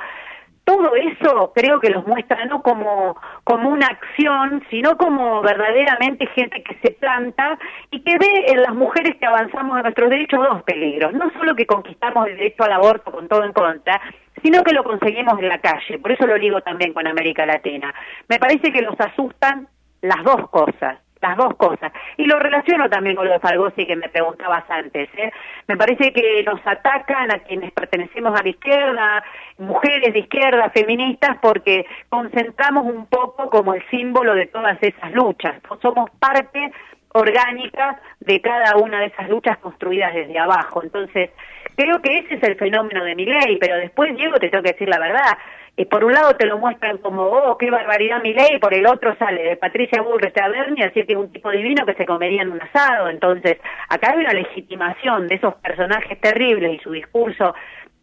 todo 0.64 0.94
eso 0.94 1.52
creo 1.54 1.80
que 1.80 1.90
los 1.90 2.06
muestra 2.06 2.44
no 2.44 2.62
como, 2.62 3.16
como 3.44 3.70
una 3.70 3.86
acción, 3.86 4.62
sino 4.70 4.96
como 4.96 5.42
verdaderamente 5.42 6.26
gente 6.28 6.62
que 6.62 6.76
se 6.82 6.92
planta 6.92 7.58
y 7.90 8.00
que 8.00 8.16
ve 8.18 8.46
en 8.48 8.62
las 8.62 8.74
mujeres 8.74 9.16
que 9.16 9.26
avanzamos 9.26 9.76
en 9.76 9.82
nuestros 9.82 10.10
derechos 10.10 10.40
dos 10.40 10.62
peligros. 10.62 11.12
No 11.12 11.30
solo 11.32 11.54
que 11.56 11.66
conquistamos 11.66 12.26
el 12.28 12.36
derecho 12.36 12.64
al 12.64 12.72
aborto 12.72 13.10
con 13.10 13.28
todo 13.28 13.44
en 13.44 13.52
contra, 13.52 14.00
sino 14.42 14.62
que 14.62 14.72
lo 14.72 14.84
conseguimos 14.84 15.38
en 15.38 15.48
la 15.48 15.58
calle. 15.58 15.98
Por 15.98 16.12
eso 16.12 16.26
lo 16.26 16.38
digo 16.38 16.60
también 16.60 16.92
con 16.92 17.06
América 17.06 17.44
Latina. 17.44 17.92
Me 18.28 18.38
parece 18.38 18.72
que 18.72 18.82
los 18.82 18.98
asustan 19.00 19.68
las 20.00 20.22
dos 20.24 20.48
cosas 20.50 20.98
las 21.22 21.36
dos 21.36 21.54
cosas. 21.56 21.92
Y 22.16 22.24
lo 22.24 22.38
relaciono 22.38 22.90
también 22.90 23.16
con 23.16 23.26
lo 23.26 23.32
de 23.32 23.40
Falgosi 23.40 23.86
que 23.86 23.96
me 23.96 24.08
preguntabas 24.08 24.64
antes. 24.68 25.08
¿eh? 25.16 25.32
Me 25.68 25.76
parece 25.76 26.12
que 26.12 26.42
nos 26.42 26.60
atacan 26.66 27.30
a 27.30 27.38
quienes 27.38 27.72
pertenecemos 27.72 28.38
a 28.38 28.42
la 28.42 28.48
izquierda, 28.48 29.24
mujeres 29.58 30.12
de 30.12 30.18
izquierda, 30.18 30.70
feministas, 30.70 31.38
porque 31.40 31.86
concentramos 32.08 32.84
un 32.84 33.06
poco 33.06 33.48
como 33.48 33.74
el 33.74 33.88
símbolo 33.88 34.34
de 34.34 34.46
todas 34.46 34.76
esas 34.82 35.12
luchas. 35.12 35.54
Somos 35.80 36.10
parte 36.18 36.72
orgánica 37.14 38.00
de 38.20 38.40
cada 38.40 38.76
una 38.76 39.00
de 39.00 39.06
esas 39.06 39.28
luchas 39.28 39.58
construidas 39.58 40.14
desde 40.14 40.38
abajo. 40.38 40.82
Entonces, 40.82 41.30
creo 41.76 42.00
que 42.00 42.18
ese 42.18 42.34
es 42.34 42.42
el 42.42 42.56
fenómeno 42.56 43.04
de 43.04 43.14
mi 43.14 43.26
ley, 43.26 43.58
pero 43.60 43.76
después, 43.76 44.16
Diego, 44.16 44.38
te 44.38 44.48
tengo 44.48 44.62
que 44.62 44.72
decir 44.72 44.88
la 44.88 44.98
verdad, 44.98 45.38
y 45.74 45.86
por 45.86 46.04
un 46.04 46.12
lado 46.12 46.36
te 46.36 46.46
lo 46.46 46.58
muestran 46.58 46.98
como, 46.98 47.22
oh, 47.22 47.56
qué 47.56 47.70
barbaridad 47.70 48.22
mi 48.22 48.34
ley, 48.34 48.58
por 48.60 48.74
el 48.74 48.86
otro 48.86 49.16
sale 49.16 49.42
de 49.42 49.56
Patricia 49.56 50.02
Bullrich 50.02 50.38
a 50.38 50.48
Bernie, 50.48 50.84
así 50.84 51.04
que 51.04 51.14
es 51.14 51.18
un 51.18 51.32
tipo 51.32 51.50
divino 51.50 51.86
que 51.86 51.94
se 51.94 52.04
comería 52.04 52.42
en 52.42 52.52
un 52.52 52.60
asado. 52.60 53.08
Entonces, 53.08 53.56
acá 53.88 54.12
hay 54.12 54.18
una 54.18 54.34
legitimación 54.34 55.28
de 55.28 55.36
esos 55.36 55.54
personajes 55.54 56.20
terribles 56.20 56.74
y 56.74 56.78
su 56.82 56.92
discurso 56.92 57.54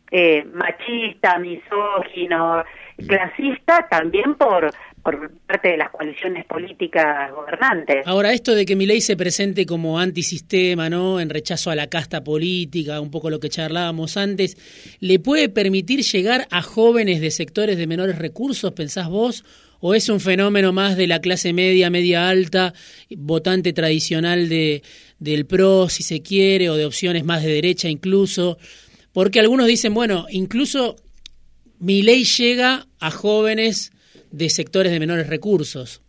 eh, 0.10 0.44
machista, 0.52 1.38
misógino, 1.38 2.64
clasista, 3.08 3.88
también 3.88 4.34
por 4.34 4.72
por 5.04 5.32
parte 5.48 5.70
de 5.70 5.78
las 5.78 5.90
coaliciones 5.92 6.46
políticas 6.46 7.32
gobernantes. 7.32 8.06
Ahora, 8.06 8.34
esto 8.34 8.56
de 8.56 8.66
que 8.66 8.76
mi 8.76 8.86
ley 8.86 9.02
se 9.02 9.16
presente 9.16 9.66
como 9.66 10.00
antisistema, 10.00 10.90
¿no? 10.90 11.20
En 11.20 11.30
rechazo 11.30 11.72
a 11.72 11.76
la 11.76 11.88
casta 11.88 12.24
política, 12.24 13.00
un 13.02 13.12
poco 13.12 13.30
lo 13.30 13.40
que 13.40 13.50
charlábamos 13.50 14.18
antes, 14.18 14.58
¿le 15.00 15.20
puede 15.20 15.50
permitir 15.50 16.02
llegar 16.02 16.48
a 16.52 16.62
jóvenes 16.62 17.22
de 17.22 17.32
sectores 17.32 17.78
de 17.78 17.88
menores 17.88 18.18
recursos, 18.18 18.74
pensás 18.74 19.10
vos? 19.10 19.44
¿O 19.82 19.96
es 19.96 20.10
un 20.10 20.20
fenómeno 20.20 20.74
más 20.74 20.98
de 20.98 21.08
la 21.08 21.22
clase 21.22 21.54
media, 21.54 21.90
media 21.90 22.28
alta, 22.28 22.74
votante 23.16 23.72
tradicional 23.72 24.50
de, 24.50 24.84
del 25.20 25.46
PRO, 25.46 25.88
si 25.88 26.04
se 26.04 26.22
quiere, 26.22 26.70
o 26.70 26.76
de 26.76 26.86
opciones 26.86 27.24
más 27.24 27.42
de 27.44 27.54
derecha 27.54 27.88
incluso? 27.88 28.58
Porque 29.14 29.40
algunos 29.40 29.68
dicen, 29.68 29.94
bueno, 29.94 30.26
incluso 30.30 30.98
mi 31.80 32.02
ley 32.02 32.26
llega 32.26 32.88
a 33.00 33.10
jóvenes 33.10 33.94
de 34.32 34.50
sectores 34.50 34.92
de 34.92 35.00
menores 35.00 35.28
recursos? 35.28 36.04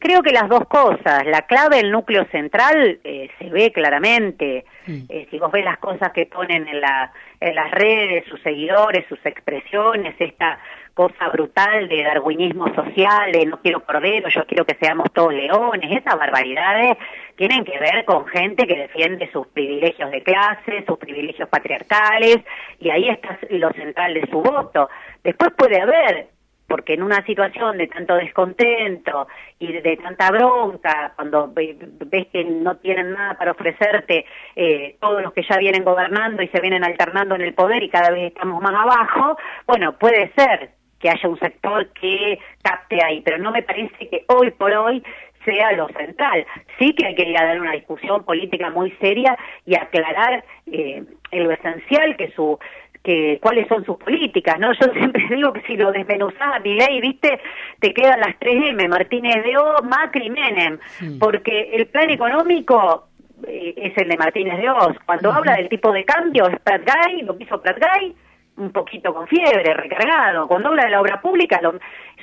Creo 0.00 0.22
que 0.22 0.32
las 0.32 0.48
dos 0.48 0.66
cosas. 0.66 1.26
La 1.26 1.42
clave, 1.42 1.78
el 1.78 1.90
núcleo 1.90 2.24
central, 2.30 3.00
eh, 3.04 3.28
se 3.38 3.50
ve 3.50 3.70
claramente. 3.70 4.64
Mm. 4.86 5.00
Eh, 5.10 5.26
si 5.30 5.38
vos 5.38 5.52
ves 5.52 5.62
las 5.62 5.76
cosas 5.76 6.10
que 6.12 6.24
ponen 6.24 6.66
en, 6.66 6.80
la, 6.80 7.12
en 7.38 7.54
las 7.54 7.70
redes, 7.70 8.24
sus 8.26 8.40
seguidores, 8.40 9.04
sus 9.10 9.18
expresiones, 9.26 10.14
esta 10.18 10.58
cosa 10.94 11.28
brutal 11.28 11.86
de 11.88 12.02
darwinismo 12.02 12.74
social, 12.74 13.30
de 13.30 13.44
no 13.44 13.60
quiero 13.60 13.84
corderos, 13.84 14.32
yo 14.32 14.46
quiero 14.46 14.64
que 14.64 14.74
seamos 14.80 15.12
todos 15.12 15.34
leones, 15.34 15.90
esas 15.94 16.18
barbaridades 16.18 16.96
tienen 17.36 17.64
que 17.64 17.78
ver 17.78 18.04
con 18.06 18.26
gente 18.26 18.66
que 18.66 18.76
defiende 18.76 19.30
sus 19.32 19.46
privilegios 19.48 20.10
de 20.10 20.22
clase, 20.22 20.84
sus 20.86 20.98
privilegios 20.98 21.48
patriarcales, 21.48 22.38
y 22.78 22.88
ahí 22.88 23.08
está 23.08 23.38
lo 23.50 23.70
central 23.72 24.14
de 24.14 24.26
su 24.30 24.40
voto. 24.40 24.88
Después 25.22 25.50
puede 25.56 25.80
haber 25.80 26.28
porque 26.70 26.94
en 26.94 27.02
una 27.02 27.26
situación 27.26 27.78
de 27.78 27.88
tanto 27.88 28.14
descontento 28.14 29.26
y 29.58 29.72
de, 29.72 29.96
tanta 29.96 30.30
bronca, 30.30 31.12
cuando 31.16 31.52
ves 31.52 32.28
que 32.32 32.44
no 32.44 32.76
tienen 32.76 33.10
nada 33.12 33.36
para 33.36 33.50
ofrecerte 33.50 34.24
eh, 34.54 34.94
todos 35.00 35.20
los 35.20 35.32
que 35.32 35.42
ya 35.42 35.58
vienen 35.58 35.82
gobernando 35.82 36.40
y 36.44 36.46
se 36.46 36.60
vienen 36.60 36.84
alternando 36.84 37.34
en 37.34 37.40
el 37.40 37.54
poder 37.54 37.82
y 37.82 37.88
cada 37.88 38.12
vez 38.12 38.32
estamos 38.32 38.62
más 38.62 38.72
abajo, 38.72 39.36
bueno, 39.66 39.98
puede 39.98 40.30
ser 40.36 40.70
que 41.00 41.10
haya 41.10 41.28
un 41.28 41.40
sector 41.40 41.88
que 41.88 42.38
capte 42.62 43.00
ahí, 43.04 43.20
pero 43.22 43.38
no 43.38 43.50
me 43.50 43.64
parece 43.64 44.08
que 44.08 44.24
hoy 44.28 44.52
por 44.52 44.72
hoy 44.72 45.02
sea 45.44 45.72
lo 45.72 45.88
central. 45.88 46.46
Sí 46.78 46.94
que 46.94 47.08
hay 47.08 47.16
que 47.16 47.28
ir 47.28 47.36
a 47.36 47.46
dar 47.46 47.60
una 47.60 47.72
discusión 47.72 48.24
política 48.24 48.70
muy 48.70 48.92
seria 49.00 49.36
y 49.66 49.74
aclarar 49.74 50.44
eh, 50.70 51.02
lo 51.32 51.50
esencial 51.50 52.16
que 52.16 52.30
su 52.30 52.60
que 53.02 53.38
cuáles 53.40 53.66
son 53.68 53.84
sus 53.84 53.96
políticas, 53.96 54.58
¿no? 54.58 54.72
Yo 54.72 54.92
siempre 54.92 55.26
digo 55.30 55.52
que 55.52 55.62
si 55.62 55.76
lo 55.76 55.92
desmenuzás 55.92 56.56
a 56.56 56.60
mi 56.60 56.74
ley, 56.74 57.00
¿viste? 57.00 57.40
Te 57.78 57.94
quedan 57.94 58.20
las 58.20 58.38
tres 58.38 58.68
M, 58.68 58.88
Martínez 58.88 59.42
de 59.44 59.56
O, 59.56 59.82
Macri, 59.82 60.30
Menem, 60.30 60.78
porque 61.18 61.70
el 61.72 61.86
plan 61.86 62.10
económico 62.10 63.08
eh, 63.46 63.74
es 63.76 63.96
el 63.96 64.08
de 64.08 64.16
Martínez 64.16 64.58
de 64.58 64.70
Oz. 64.70 64.96
Cuando 65.06 65.32
habla 65.32 65.54
del 65.54 65.68
tipo 65.68 65.92
de 65.92 66.04
cambio, 66.04 66.46
es 66.48 66.60
Pratgay, 66.60 67.22
lo 67.22 67.36
que 67.36 67.44
hizo 67.44 67.60
Pratgay, 67.60 68.14
un 68.56 68.72
poquito 68.72 69.14
con 69.14 69.26
fiebre, 69.26 69.72
recargado. 69.74 70.46
Cuando 70.46 70.68
habla 70.68 70.84
de 70.84 70.90
la 70.90 71.00
obra 71.00 71.20
pública, 71.20 71.60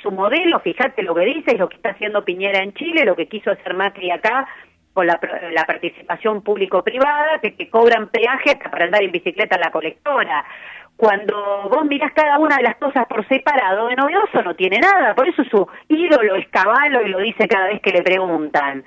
su 0.02 0.12
modelo, 0.12 0.60
fíjate 0.60 1.02
lo 1.02 1.16
que 1.16 1.26
dice, 1.26 1.52
es 1.54 1.60
lo 1.60 1.68
que 1.68 1.78
está 1.78 1.90
haciendo 1.90 2.24
Piñera 2.24 2.62
en 2.62 2.74
Chile, 2.74 3.06
lo 3.06 3.16
que 3.16 3.28
quiso 3.28 3.52
hacer 3.52 3.74
Macri 3.74 4.12
acá, 4.12 4.48
con 4.98 5.06
la, 5.06 5.20
participación 5.68 6.42
público-privada, 6.42 7.38
que, 7.40 7.54
que 7.54 7.70
cobran 7.70 8.10
peaje 8.10 8.50
hasta 8.50 8.72
para 8.72 8.86
andar 8.86 9.04
en 9.04 9.12
bicicleta 9.12 9.56
en 9.56 9.62
la 9.62 9.70
colectora. 9.70 10.44
Cuando 10.96 11.70
vos 11.70 11.86
mirás 11.86 12.12
cada 12.14 12.40
una 12.40 12.58
de 12.58 12.64
las 12.64 12.78
cosas 12.78 13.06
por 13.06 13.24
separado, 13.28 13.90
de 13.90 13.96
novedoso 13.96 14.42
no 14.42 14.56
tiene 14.56 14.80
nada, 14.80 15.14
por 15.14 15.28
eso 15.28 15.44
su 15.44 15.68
ídolo 15.88 16.34
es 16.36 16.48
caballo 16.48 17.04
y 17.04 17.10
lo 17.10 17.20
dice 17.20 17.48
cada 17.48 17.68
vez 17.68 17.80
que 17.80 17.92
le 17.92 18.02
preguntan. 18.02 18.84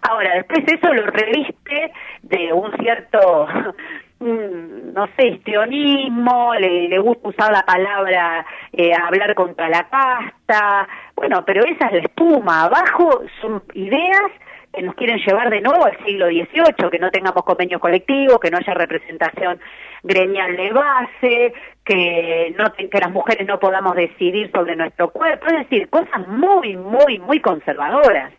Ahora, 0.00 0.34
después 0.34 0.64
eso 0.66 0.92
lo 0.92 1.06
reviste 1.06 1.92
de 2.22 2.52
un 2.52 2.72
cierto 2.78 3.46
no 4.18 5.06
sé, 5.16 5.28
histrionismo, 5.28 6.54
le, 6.54 6.88
le, 6.88 6.98
gusta 6.98 7.28
usar 7.28 7.52
la 7.52 7.62
palabra, 7.62 8.44
eh, 8.72 8.90
hablar 8.92 9.32
contra 9.36 9.68
la 9.68 9.88
casta, 9.88 10.88
bueno, 11.14 11.44
pero 11.44 11.64
esa 11.64 11.86
es 11.86 11.92
la 11.92 12.00
espuma, 12.00 12.64
abajo 12.64 13.22
son 13.40 13.62
ideas 13.74 14.32
que 14.72 14.82
nos 14.82 14.94
quieren 14.94 15.18
llevar 15.18 15.50
de 15.50 15.60
nuevo 15.60 15.84
al 15.84 15.96
siglo 16.04 16.26
XVIII, 16.26 16.90
que 16.90 16.98
no 16.98 17.10
tengamos 17.10 17.44
convenios 17.44 17.80
colectivos, 17.80 18.40
que 18.40 18.50
no 18.50 18.58
haya 18.58 18.74
representación 18.74 19.60
gremial 20.02 20.56
de 20.56 20.72
base, 20.72 21.52
que, 21.84 22.54
no, 22.58 22.72
que 22.72 22.98
las 22.98 23.10
mujeres 23.10 23.46
no 23.46 23.58
podamos 23.58 23.94
decidir 23.94 24.50
sobre 24.50 24.76
nuestro 24.76 25.10
cuerpo, 25.10 25.46
es 25.46 25.68
decir, 25.68 25.88
cosas 25.88 26.26
muy, 26.26 26.76
muy, 26.76 27.18
muy 27.18 27.40
conservadoras. 27.40 28.32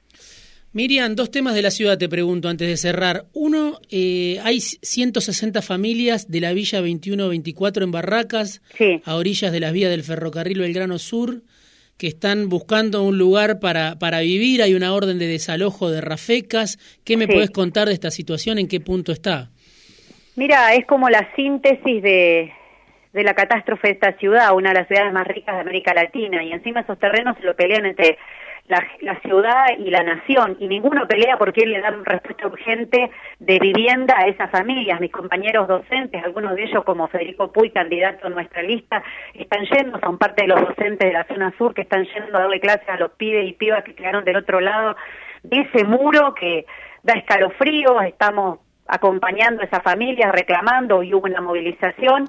Miriam, 0.72 1.14
dos 1.14 1.30
temas 1.30 1.54
de 1.54 1.62
la 1.62 1.70
ciudad 1.70 2.00
te 2.00 2.10
pregunto 2.10 2.50
antes 2.50 2.68
de 2.68 2.78
cerrar. 2.78 3.26
Uno, 3.34 3.78
eh, 3.92 4.40
hay 4.44 4.60
160 4.60 5.62
familias 5.62 6.32
de 6.32 6.42
la 6.42 6.52
Villa 6.52 6.82
21-24 6.82 7.84
en 7.84 7.92
Barracas, 7.92 8.64
a 9.06 9.16
orillas 9.16 9.52
de 9.52 9.60
las 9.60 9.72
vías 9.72 9.92
del 9.92 10.02
ferrocarril 10.02 10.62
Belgrano 10.62 10.98
Sur 10.98 11.44
que 11.98 12.08
están 12.08 12.50
buscando 12.50 13.04
un 13.04 13.18
lugar 13.18 13.60
para, 13.60 13.96
para 14.00 14.20
vivir, 14.22 14.62
hay 14.62 14.74
una 14.74 14.94
orden 14.94 15.20
de 15.20 15.28
desalojo 15.28 15.90
de 15.90 16.02
Rafecas. 16.02 16.78
¿Qué 17.06 17.18
me 17.18 17.28
puedes 17.28 17.52
contar 17.52 17.88
de 17.88 17.94
esta 17.94 18.12
situación? 18.12 18.58
¿En 18.60 18.68
qué 18.68 18.80
punto 18.80 19.12
está? 19.12 19.50
Mira, 20.36 20.74
es 20.74 20.86
como 20.86 21.10
la 21.10 21.30
síntesis 21.36 22.02
de, 22.02 22.52
de 23.14 23.24
la 23.24 23.36
catástrofe 23.36 23.90
de 23.90 23.94
esta 23.94 24.18
ciudad, 24.18 24.56
una 24.56 24.70
de 24.70 24.80
las 24.80 24.88
ciudades 24.88 25.14
más 25.14 25.28
ricas 25.28 25.56
de 25.56 25.62
América 25.62 25.94
Latina, 25.94 26.44
y 26.44 26.52
encima 26.52 26.82
esos 26.82 26.98
terrenos 26.98 27.38
se 27.38 27.44
lo 27.44 27.56
pelean 27.56 27.86
entre 27.86 28.18
la, 28.68 29.20
ciudad 29.22 29.66
y 29.78 29.90
la 29.90 30.04
nación, 30.04 30.56
y 30.60 30.68
ninguno 30.68 31.08
pelea 31.08 31.38
porque 31.38 31.66
le 31.66 31.82
dan 31.82 32.06
respuesta 32.06 32.48
urgente 32.48 33.12
de 33.40 33.60
vivienda 33.60 34.16
a 34.18 34.28
esas 34.28 34.50
familias. 34.52 35.00
Mis 35.02 35.12
compañeros 35.12 35.68
docentes, 35.68 36.24
algunos 36.24 36.56
de 36.56 36.64
ellos 36.64 36.84
como 36.84 37.08
Federico 37.08 37.52
Puy, 37.52 37.72
candidato 37.72 38.28
en 38.28 38.34
nuestra 38.34 38.64
lista, 38.64 39.04
están 39.34 39.66
yendo, 39.66 40.00
son 40.00 40.18
parte 40.18 40.44
de 40.44 40.48
los 40.48 40.62
docentes 40.62 41.08
de 41.08 41.14
la 41.14 41.26
zona 41.26 41.54
sur 41.58 41.74
que 41.74 41.82
están 41.82 42.06
yendo 42.06 42.38
a 42.38 42.42
darle 42.42 42.60
clases 42.60 42.88
a 42.88 42.98
los 42.98 43.12
pibes 43.12 43.48
y 43.48 43.54
pibas 43.54 43.84
que 43.84 43.96
quedaron 43.96 44.24
del 44.24 44.38
otro 44.38 44.62
lado 44.62 44.96
de 45.44 45.60
ese 45.60 45.84
muro 45.84 46.34
que 46.34 46.66
da 47.04 47.14
escalofríos, 47.14 48.02
estamos 48.06 48.60
acompañando 48.88 49.62
a 49.62 49.66
esas 49.66 49.84
familias, 49.84 50.32
reclamando, 50.32 51.04
y 51.04 51.14
hubo 51.14 51.26
una 51.26 51.42
movilización, 51.42 52.28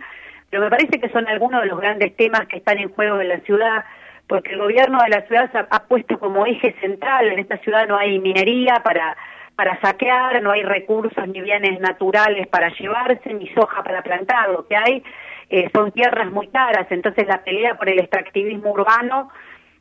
pero 0.51 0.63
me 0.63 0.71
parece 0.71 1.01
que 1.01 1.09
son 1.11 1.27
algunos 1.29 1.63
de 1.63 1.69
los 1.69 1.81
grandes 1.81 2.15
temas 2.17 2.47
que 2.49 2.59
están 2.59 2.79
en 2.79 2.89
juego 2.91 3.21
en 3.21 3.29
la 3.29 3.41
ciudad, 3.41 3.85
porque 4.27 4.53
el 4.53 4.59
gobierno 4.59 4.99
de 5.03 5.11
la 5.11 5.27
ciudad 5.27 5.51
ha, 5.71 5.85
puesto 5.85 6.19
como 6.19 6.47
eje 6.47 6.75
central, 6.81 7.29
en 7.29 7.39
esta 7.39 7.59
ciudad 7.59 7.87
no 7.87 7.97
hay 7.97 8.19
minería 8.19 8.81
para, 8.83 9.17
para 9.55 9.81
saquear, 9.81 10.43
no 10.43 10.53
hay 10.53 10.63
recursos 10.63 11.29
ni 11.29 11.41
bienes 11.41 11.79
naturales 11.81 12.47
para 12.49 12.71
llevarse, 12.71 13.35
ni 13.35 13.49
soja 13.49 13.83
para 13.83 14.03
plantar, 14.03 14.51
lo 14.51 14.67
que 14.67 14.77
hay 14.77 15.03
eh, 15.51 15.69
son 15.75 15.93
tierras 15.93 16.31
muy 16.33 16.49
caras, 16.49 16.87
entonces 16.91 17.27
la 17.27 17.45
pelea 17.45 17.75
por 17.77 17.89
el 17.89 17.99
extractivismo 17.99 18.73
urbano 18.73 19.31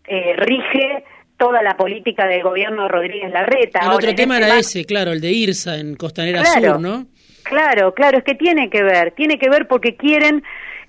eh, 0.06 0.36
rige 0.36 1.06
toda 1.38 1.62
la 1.62 1.76
política 1.78 2.28
del 2.28 2.44
gobierno 2.44 2.84
de 2.84 2.90
Rodríguez 2.90 3.32
Larreta. 3.32 3.80
El 3.82 3.92
otro 3.92 4.14
tema 4.14 4.36
este 4.36 4.48
era 4.48 4.60
ese, 4.60 4.86
claro, 4.86 5.12
el 5.12 5.22
de 5.22 5.32
IRSA 5.32 5.78
en 5.78 5.96
Costanera 5.96 6.44
Sur, 6.46 6.80
¿no? 6.80 7.06
Claro, 7.44 7.94
claro, 7.94 8.20
es 8.20 8.24
que 8.24 8.36
tiene 8.36 8.70
que 8.70 8.84
ver, 8.84 9.12
tiene 9.12 9.38
que 9.38 9.50
ver 9.50 9.68
porque 9.68 9.96
quieren, 9.96 10.44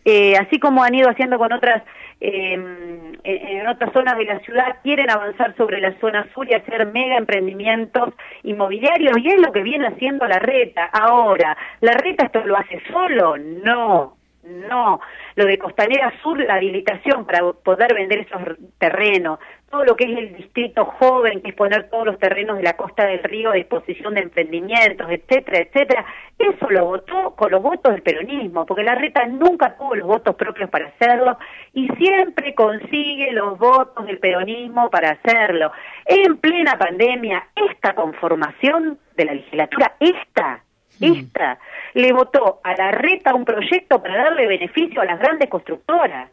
eh, 0.05 0.37
así 0.37 0.59
como 0.59 0.83
han 0.83 0.95
ido 0.95 1.09
haciendo 1.09 1.39
con 1.39 1.53
otras 1.53 1.83
Em, 2.27 3.19
en 3.23 3.67
otras 3.67 3.93
zonas 3.93 4.17
de 4.17 4.25
la 4.25 4.39
ciudad 4.39 4.77
quieren 4.83 5.11
avanzar 5.11 5.55
sobre 5.59 5.79
la 5.79 5.93
zona 6.01 6.27
sur 6.33 6.51
y 6.51 6.55
hacer 6.55 6.87
mega 6.87 7.19
emprendimientos 7.19 8.15
inmobiliarios 8.45 9.19
y 9.19 9.29
es 9.29 9.39
lo 9.39 9.53
que 9.53 9.63
viene 9.63 9.89
haciendo 9.89 10.27
la 10.27 10.39
reta. 10.39 10.87
Ahora, 10.87 11.55
¿la 11.83 11.93
reta 11.93 12.25
esto 12.25 12.43
lo 12.47 12.57
hace 12.57 12.81
solo? 12.91 13.37
No, 13.37 14.17
no. 14.43 15.01
Lo 15.37 15.45
de 15.45 15.59
Costanera 15.59 16.15
Sur, 16.23 16.39
la 16.39 16.55
habilitación 16.55 17.27
para 17.27 17.53
poder 17.53 17.93
vender 17.93 18.21
esos 18.21 18.41
terrenos, 18.79 19.39
todo 19.75 19.85
lo 19.85 19.97
que 19.97 20.05
es 20.05 20.17
el 20.17 20.37
distrito 20.37 20.85
joven, 20.85 21.43
que 21.43 21.49
es 21.49 21.55
poner 21.57 21.91
todos 21.91 22.07
los 22.07 22.19
terrenos 22.21 22.59
de 22.59 22.63
la 22.63 22.77
costa 22.77 23.07
del 23.07 23.25
río 23.25 23.51
a 23.51 23.55
disposición 23.55 24.15
de 24.15 24.21
emprendimientos, 24.21 25.11
etcétera, 25.11 25.59
etcétera, 25.63 26.07
eso 26.39 26.71
lo 26.71 26.85
votó 26.85 27.35
con 27.35 27.51
los 27.51 27.61
votos 27.61 27.93
del 27.93 28.03
peronismo, 28.03 28.67
porque 28.67 28.85
la 28.85 28.95
reta 28.95 29.27
nunca 29.27 29.77
tuvo 29.77 29.97
los 29.97 30.07
votos 30.07 30.37
propios 30.37 30.71
para 30.71 30.87
hacerlo 30.87 31.39
y 31.73 31.89
siempre 31.97 32.55
consigue 32.55 33.33
los 33.33 33.59
votos 33.59 34.07
del 34.07 34.19
peronismo 34.19 34.91
para 34.91 35.11
hacerlo. 35.11 35.73
En 36.07 36.37
plena 36.37 36.79
pandemia, 36.79 37.49
esta 37.57 37.97
conformación 37.97 39.01
de 39.17 39.25
la 39.25 39.35
legislatura, 39.35 39.97
esta, 39.99 40.63
mm. 41.01 41.05
esta, 41.05 41.59
le 41.95 42.13
votó 42.13 42.61
a 42.63 42.77
la 42.77 42.93
reta 42.93 43.35
un 43.35 43.45
proyecto 43.45 44.01
para 44.01 44.23
darle 44.23 44.47
beneficio 44.47 45.01
a 45.01 45.05
las 45.05 45.19
grandes 45.19 45.51
constructoras. 45.51 46.31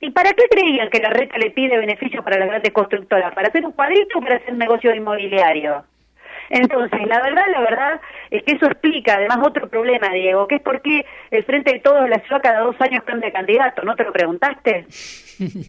¿Y 0.00 0.10
para 0.10 0.32
qué 0.32 0.44
creían 0.50 0.88
que 0.88 1.00
la 1.00 1.10
reta 1.10 1.36
le 1.38 1.50
pide 1.50 1.76
beneficios 1.76 2.24
para 2.24 2.38
las 2.38 2.48
grandes 2.48 2.72
constructoras? 2.72 3.34
¿Para 3.34 3.48
hacer 3.48 3.64
un 3.64 3.72
cuadrito 3.72 4.18
o 4.18 4.22
para 4.22 4.36
hacer 4.36 4.54
negocio 4.54 4.94
inmobiliario? 4.94 5.84
Entonces, 6.50 7.06
la 7.06 7.22
verdad, 7.22 7.44
la 7.52 7.60
verdad 7.60 8.00
es 8.30 8.42
que 8.42 8.52
eso 8.54 8.66
explica 8.66 9.14
además 9.14 9.38
otro 9.44 9.68
problema, 9.68 10.08
Diego, 10.12 10.48
que 10.48 10.56
es 10.56 10.62
por 10.62 10.82
qué 10.82 11.06
el 11.30 11.44
Frente 11.44 11.74
de 11.74 11.78
Todos 11.78 12.08
la 12.08 12.18
ciudad 12.20 12.42
cada 12.42 12.60
dos 12.60 12.74
años 12.80 13.04
cambia 13.04 13.28
de 13.28 13.32
candidato, 13.32 13.82
¿no 13.82 13.94
te 13.94 14.02
lo 14.02 14.12
preguntaste? 14.12 14.84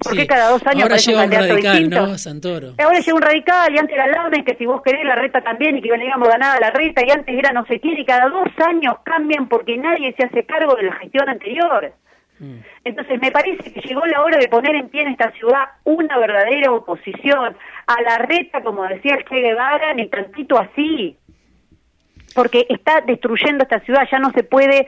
¿Por 0.04 0.16
qué 0.16 0.26
cada 0.26 0.50
dos 0.50 0.66
años 0.66 0.84
Ahora 0.84 0.98
llega 0.98 1.24
un, 1.24 1.32
radical, 1.32 1.90
¿no, 1.90 2.18
Santoro? 2.18 2.74
Ahora 2.84 3.00
llega 3.00 3.16
un 3.16 3.22
radical 3.22 3.74
y 3.74 3.78
antes 3.78 3.96
era 3.96 4.08
Lames, 4.08 4.44
que 4.44 4.56
si 4.56 4.66
vos 4.66 4.82
querés 4.82 5.06
la 5.06 5.16
reta 5.16 5.42
también 5.42 5.78
y 5.78 5.82
que 5.82 5.92
veníamos 5.92 6.28
ganada 6.28 6.60
la 6.60 6.72
reta 6.72 7.06
y 7.06 7.12
antes 7.12 7.38
era 7.38 7.52
no 7.54 7.64
sé 7.68 7.80
quién 7.80 8.00
y 8.00 8.06
cada 8.06 8.28
dos 8.30 8.50
años 8.66 8.96
cambian 9.04 9.48
porque 9.48 9.78
nadie 9.78 10.14
se 10.18 10.24
hace 10.24 10.46
cargo 10.46 10.76
de 10.76 10.84
la 10.84 10.94
gestión 10.94 11.30
anterior. 11.30 11.94
Mm. 12.42 12.58
Entonces 12.86 13.22
me 13.22 13.32
parece 13.32 13.72
que 13.72 13.82
llegó 13.82 14.04
la 14.08 14.24
hora 14.24 14.40
de 14.40 14.48
poner 14.48 14.76
en 14.76 14.90
pie 14.90 15.04
en 15.04 15.10
esta 15.10 15.32
ciudad 15.34 15.64
una 15.84 16.18
verdadera 16.18 16.72
oposición 16.72 17.56
a 17.86 18.02
la 18.02 18.18
reta, 18.18 18.64
como 18.64 18.84
decía 18.88 19.14
el 19.14 19.26
Che 19.26 19.42
Guevara, 19.42 19.94
ni 19.94 20.08
tantito 20.08 20.58
así, 20.58 21.16
porque 22.34 22.66
está 22.68 23.02
destruyendo 23.02 23.64
esta 23.64 23.80
ciudad, 23.82 24.08
ya 24.12 24.18
no 24.18 24.32
se 24.32 24.44
puede 24.44 24.88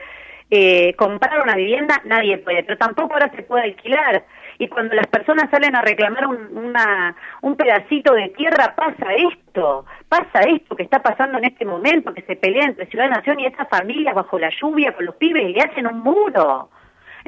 eh, 0.50 0.94
comprar 0.94 1.42
una 1.42 1.54
vivienda, 1.54 2.02
nadie 2.04 2.38
puede, 2.38 2.64
pero 2.64 2.76
tampoco 2.76 3.14
ahora 3.14 3.30
se 3.36 3.44
puede 3.44 3.64
alquilar. 3.64 4.24
Y 4.58 4.66
cuando 4.66 4.94
las 4.96 5.06
personas 5.06 5.48
salen 5.48 5.76
a 5.76 5.82
reclamar 5.82 6.26
un, 6.26 6.56
una, 6.56 7.14
un 7.42 7.54
pedacito 7.54 8.14
de 8.14 8.30
tierra, 8.30 8.74
pasa 8.74 9.14
esto, 9.14 9.84
pasa 10.08 10.40
esto 10.40 10.74
que 10.74 10.82
está 10.82 11.00
pasando 11.00 11.38
en 11.38 11.44
este 11.44 11.64
momento, 11.64 12.12
que 12.12 12.22
se 12.22 12.34
pelea 12.34 12.64
entre 12.64 12.86
ciudad 12.86 13.10
nación 13.10 13.38
y 13.38 13.46
esas 13.46 13.68
familias 13.68 14.14
bajo 14.14 14.40
la 14.40 14.50
lluvia 14.50 14.92
con 14.92 15.06
los 15.06 15.14
pibes 15.14 15.50
y 15.50 15.52
le 15.52 15.60
hacen 15.60 15.86
un 15.86 16.00
muro. 16.00 16.70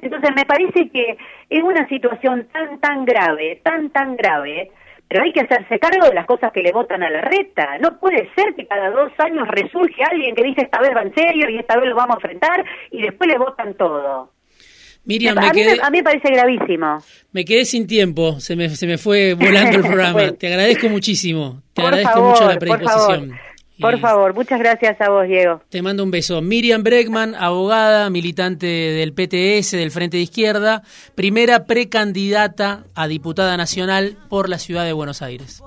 Entonces 0.00 0.30
me 0.35 0.44
parece 0.44 0.90
que 0.90 1.16
es 1.48 1.62
una 1.62 1.88
situación 1.88 2.48
tan, 2.52 2.78
tan 2.80 3.04
grave, 3.04 3.61
tan, 3.62 3.90
tan 3.90 4.16
grave, 4.16 4.70
pero 5.09 5.22
hay 5.24 5.32
que 5.32 5.40
hacerse 5.40 5.78
cargo 5.78 6.09
de 6.09 6.14
las 6.14 6.26
cosas 6.26 6.52
que 6.52 6.62
le 6.62 6.72
votan 6.72 7.02
a 7.02 7.11
la 7.11 7.20
reta. 7.20 7.78
No 7.78 7.98
puede 7.98 8.28
ser 8.35 8.54
que 8.54 8.66
cada 8.66 8.90
dos 8.90 9.12
años 9.18 9.46
resurge 9.48 10.02
alguien 10.02 10.35
que 10.35 10.42
dice 10.42 10.62
esta 10.62 10.80
vez 10.80 10.90
va 10.94 11.02
en 11.02 11.14
serio 11.14 11.48
y 11.48 11.59
esta 11.59 11.78
vez 11.78 11.88
lo 11.88 11.96
vamos 11.96 12.16
a 12.16 12.18
enfrentar 12.18 12.64
y 12.90 13.02
después 13.02 13.30
le 13.30 13.38
votan 13.38 13.74
todo. 13.74 14.32
Miriam, 15.04 15.38
a, 15.38 15.42
me 15.42 15.46
mí, 15.46 15.52
quedé, 15.52 15.80
a 15.80 15.90
mí 15.90 15.98
me 15.98 16.02
parece 16.02 16.30
gravísimo. 16.32 16.98
me 17.30 17.44
quedé 17.44 17.64
sin 17.64 17.87
tiempo, 17.87 18.40
se 18.40 18.56
me, 18.56 18.68
se 18.70 18.88
me 18.88 18.98
fue 18.98 19.35
volando 19.35 19.76
el 19.76 19.82
programa. 19.87 20.12
Bueno. 20.14 20.35
Te 20.35 20.48
agradezco 20.48 20.88
muchísimo, 20.88 21.62
te 21.72 21.82
Por 21.82 21.85
agradezco 21.85 22.12
favor, 22.12 22.30
mucho 22.30 22.48
la 22.48 22.59
predisposición. 22.59 23.45
Por 23.81 23.95
Y 23.95 24.01
favor, 24.01 24.35
muchas 24.35 24.59
gracias 24.59 25.01
a 25.01 25.11
vos, 25.11 25.27
Diego. 25.27 25.61
Te 25.69 25.83
mando 25.83 26.03
un 26.03 26.11
beso. 26.11 26.41
Miriam 26.41 26.83
Bregman, 26.83 27.35
abogada, 27.35 28.09
militante 28.11 28.67
del 28.67 29.12
PTS, 29.12 29.73
del 29.73 29.91
Frente 29.91 30.17
de 30.17 30.23
Izquierda, 30.23 30.83
primera 31.15 31.67
precandidata 31.67 32.85
a 32.95 33.07
diputada 33.07 33.57
nacional 33.57 34.17
por 34.29 34.49
la 34.49 34.59
ciudad 34.59 34.85
de 34.85 34.93
Buenos 34.93 35.23
Aires. 35.23 35.62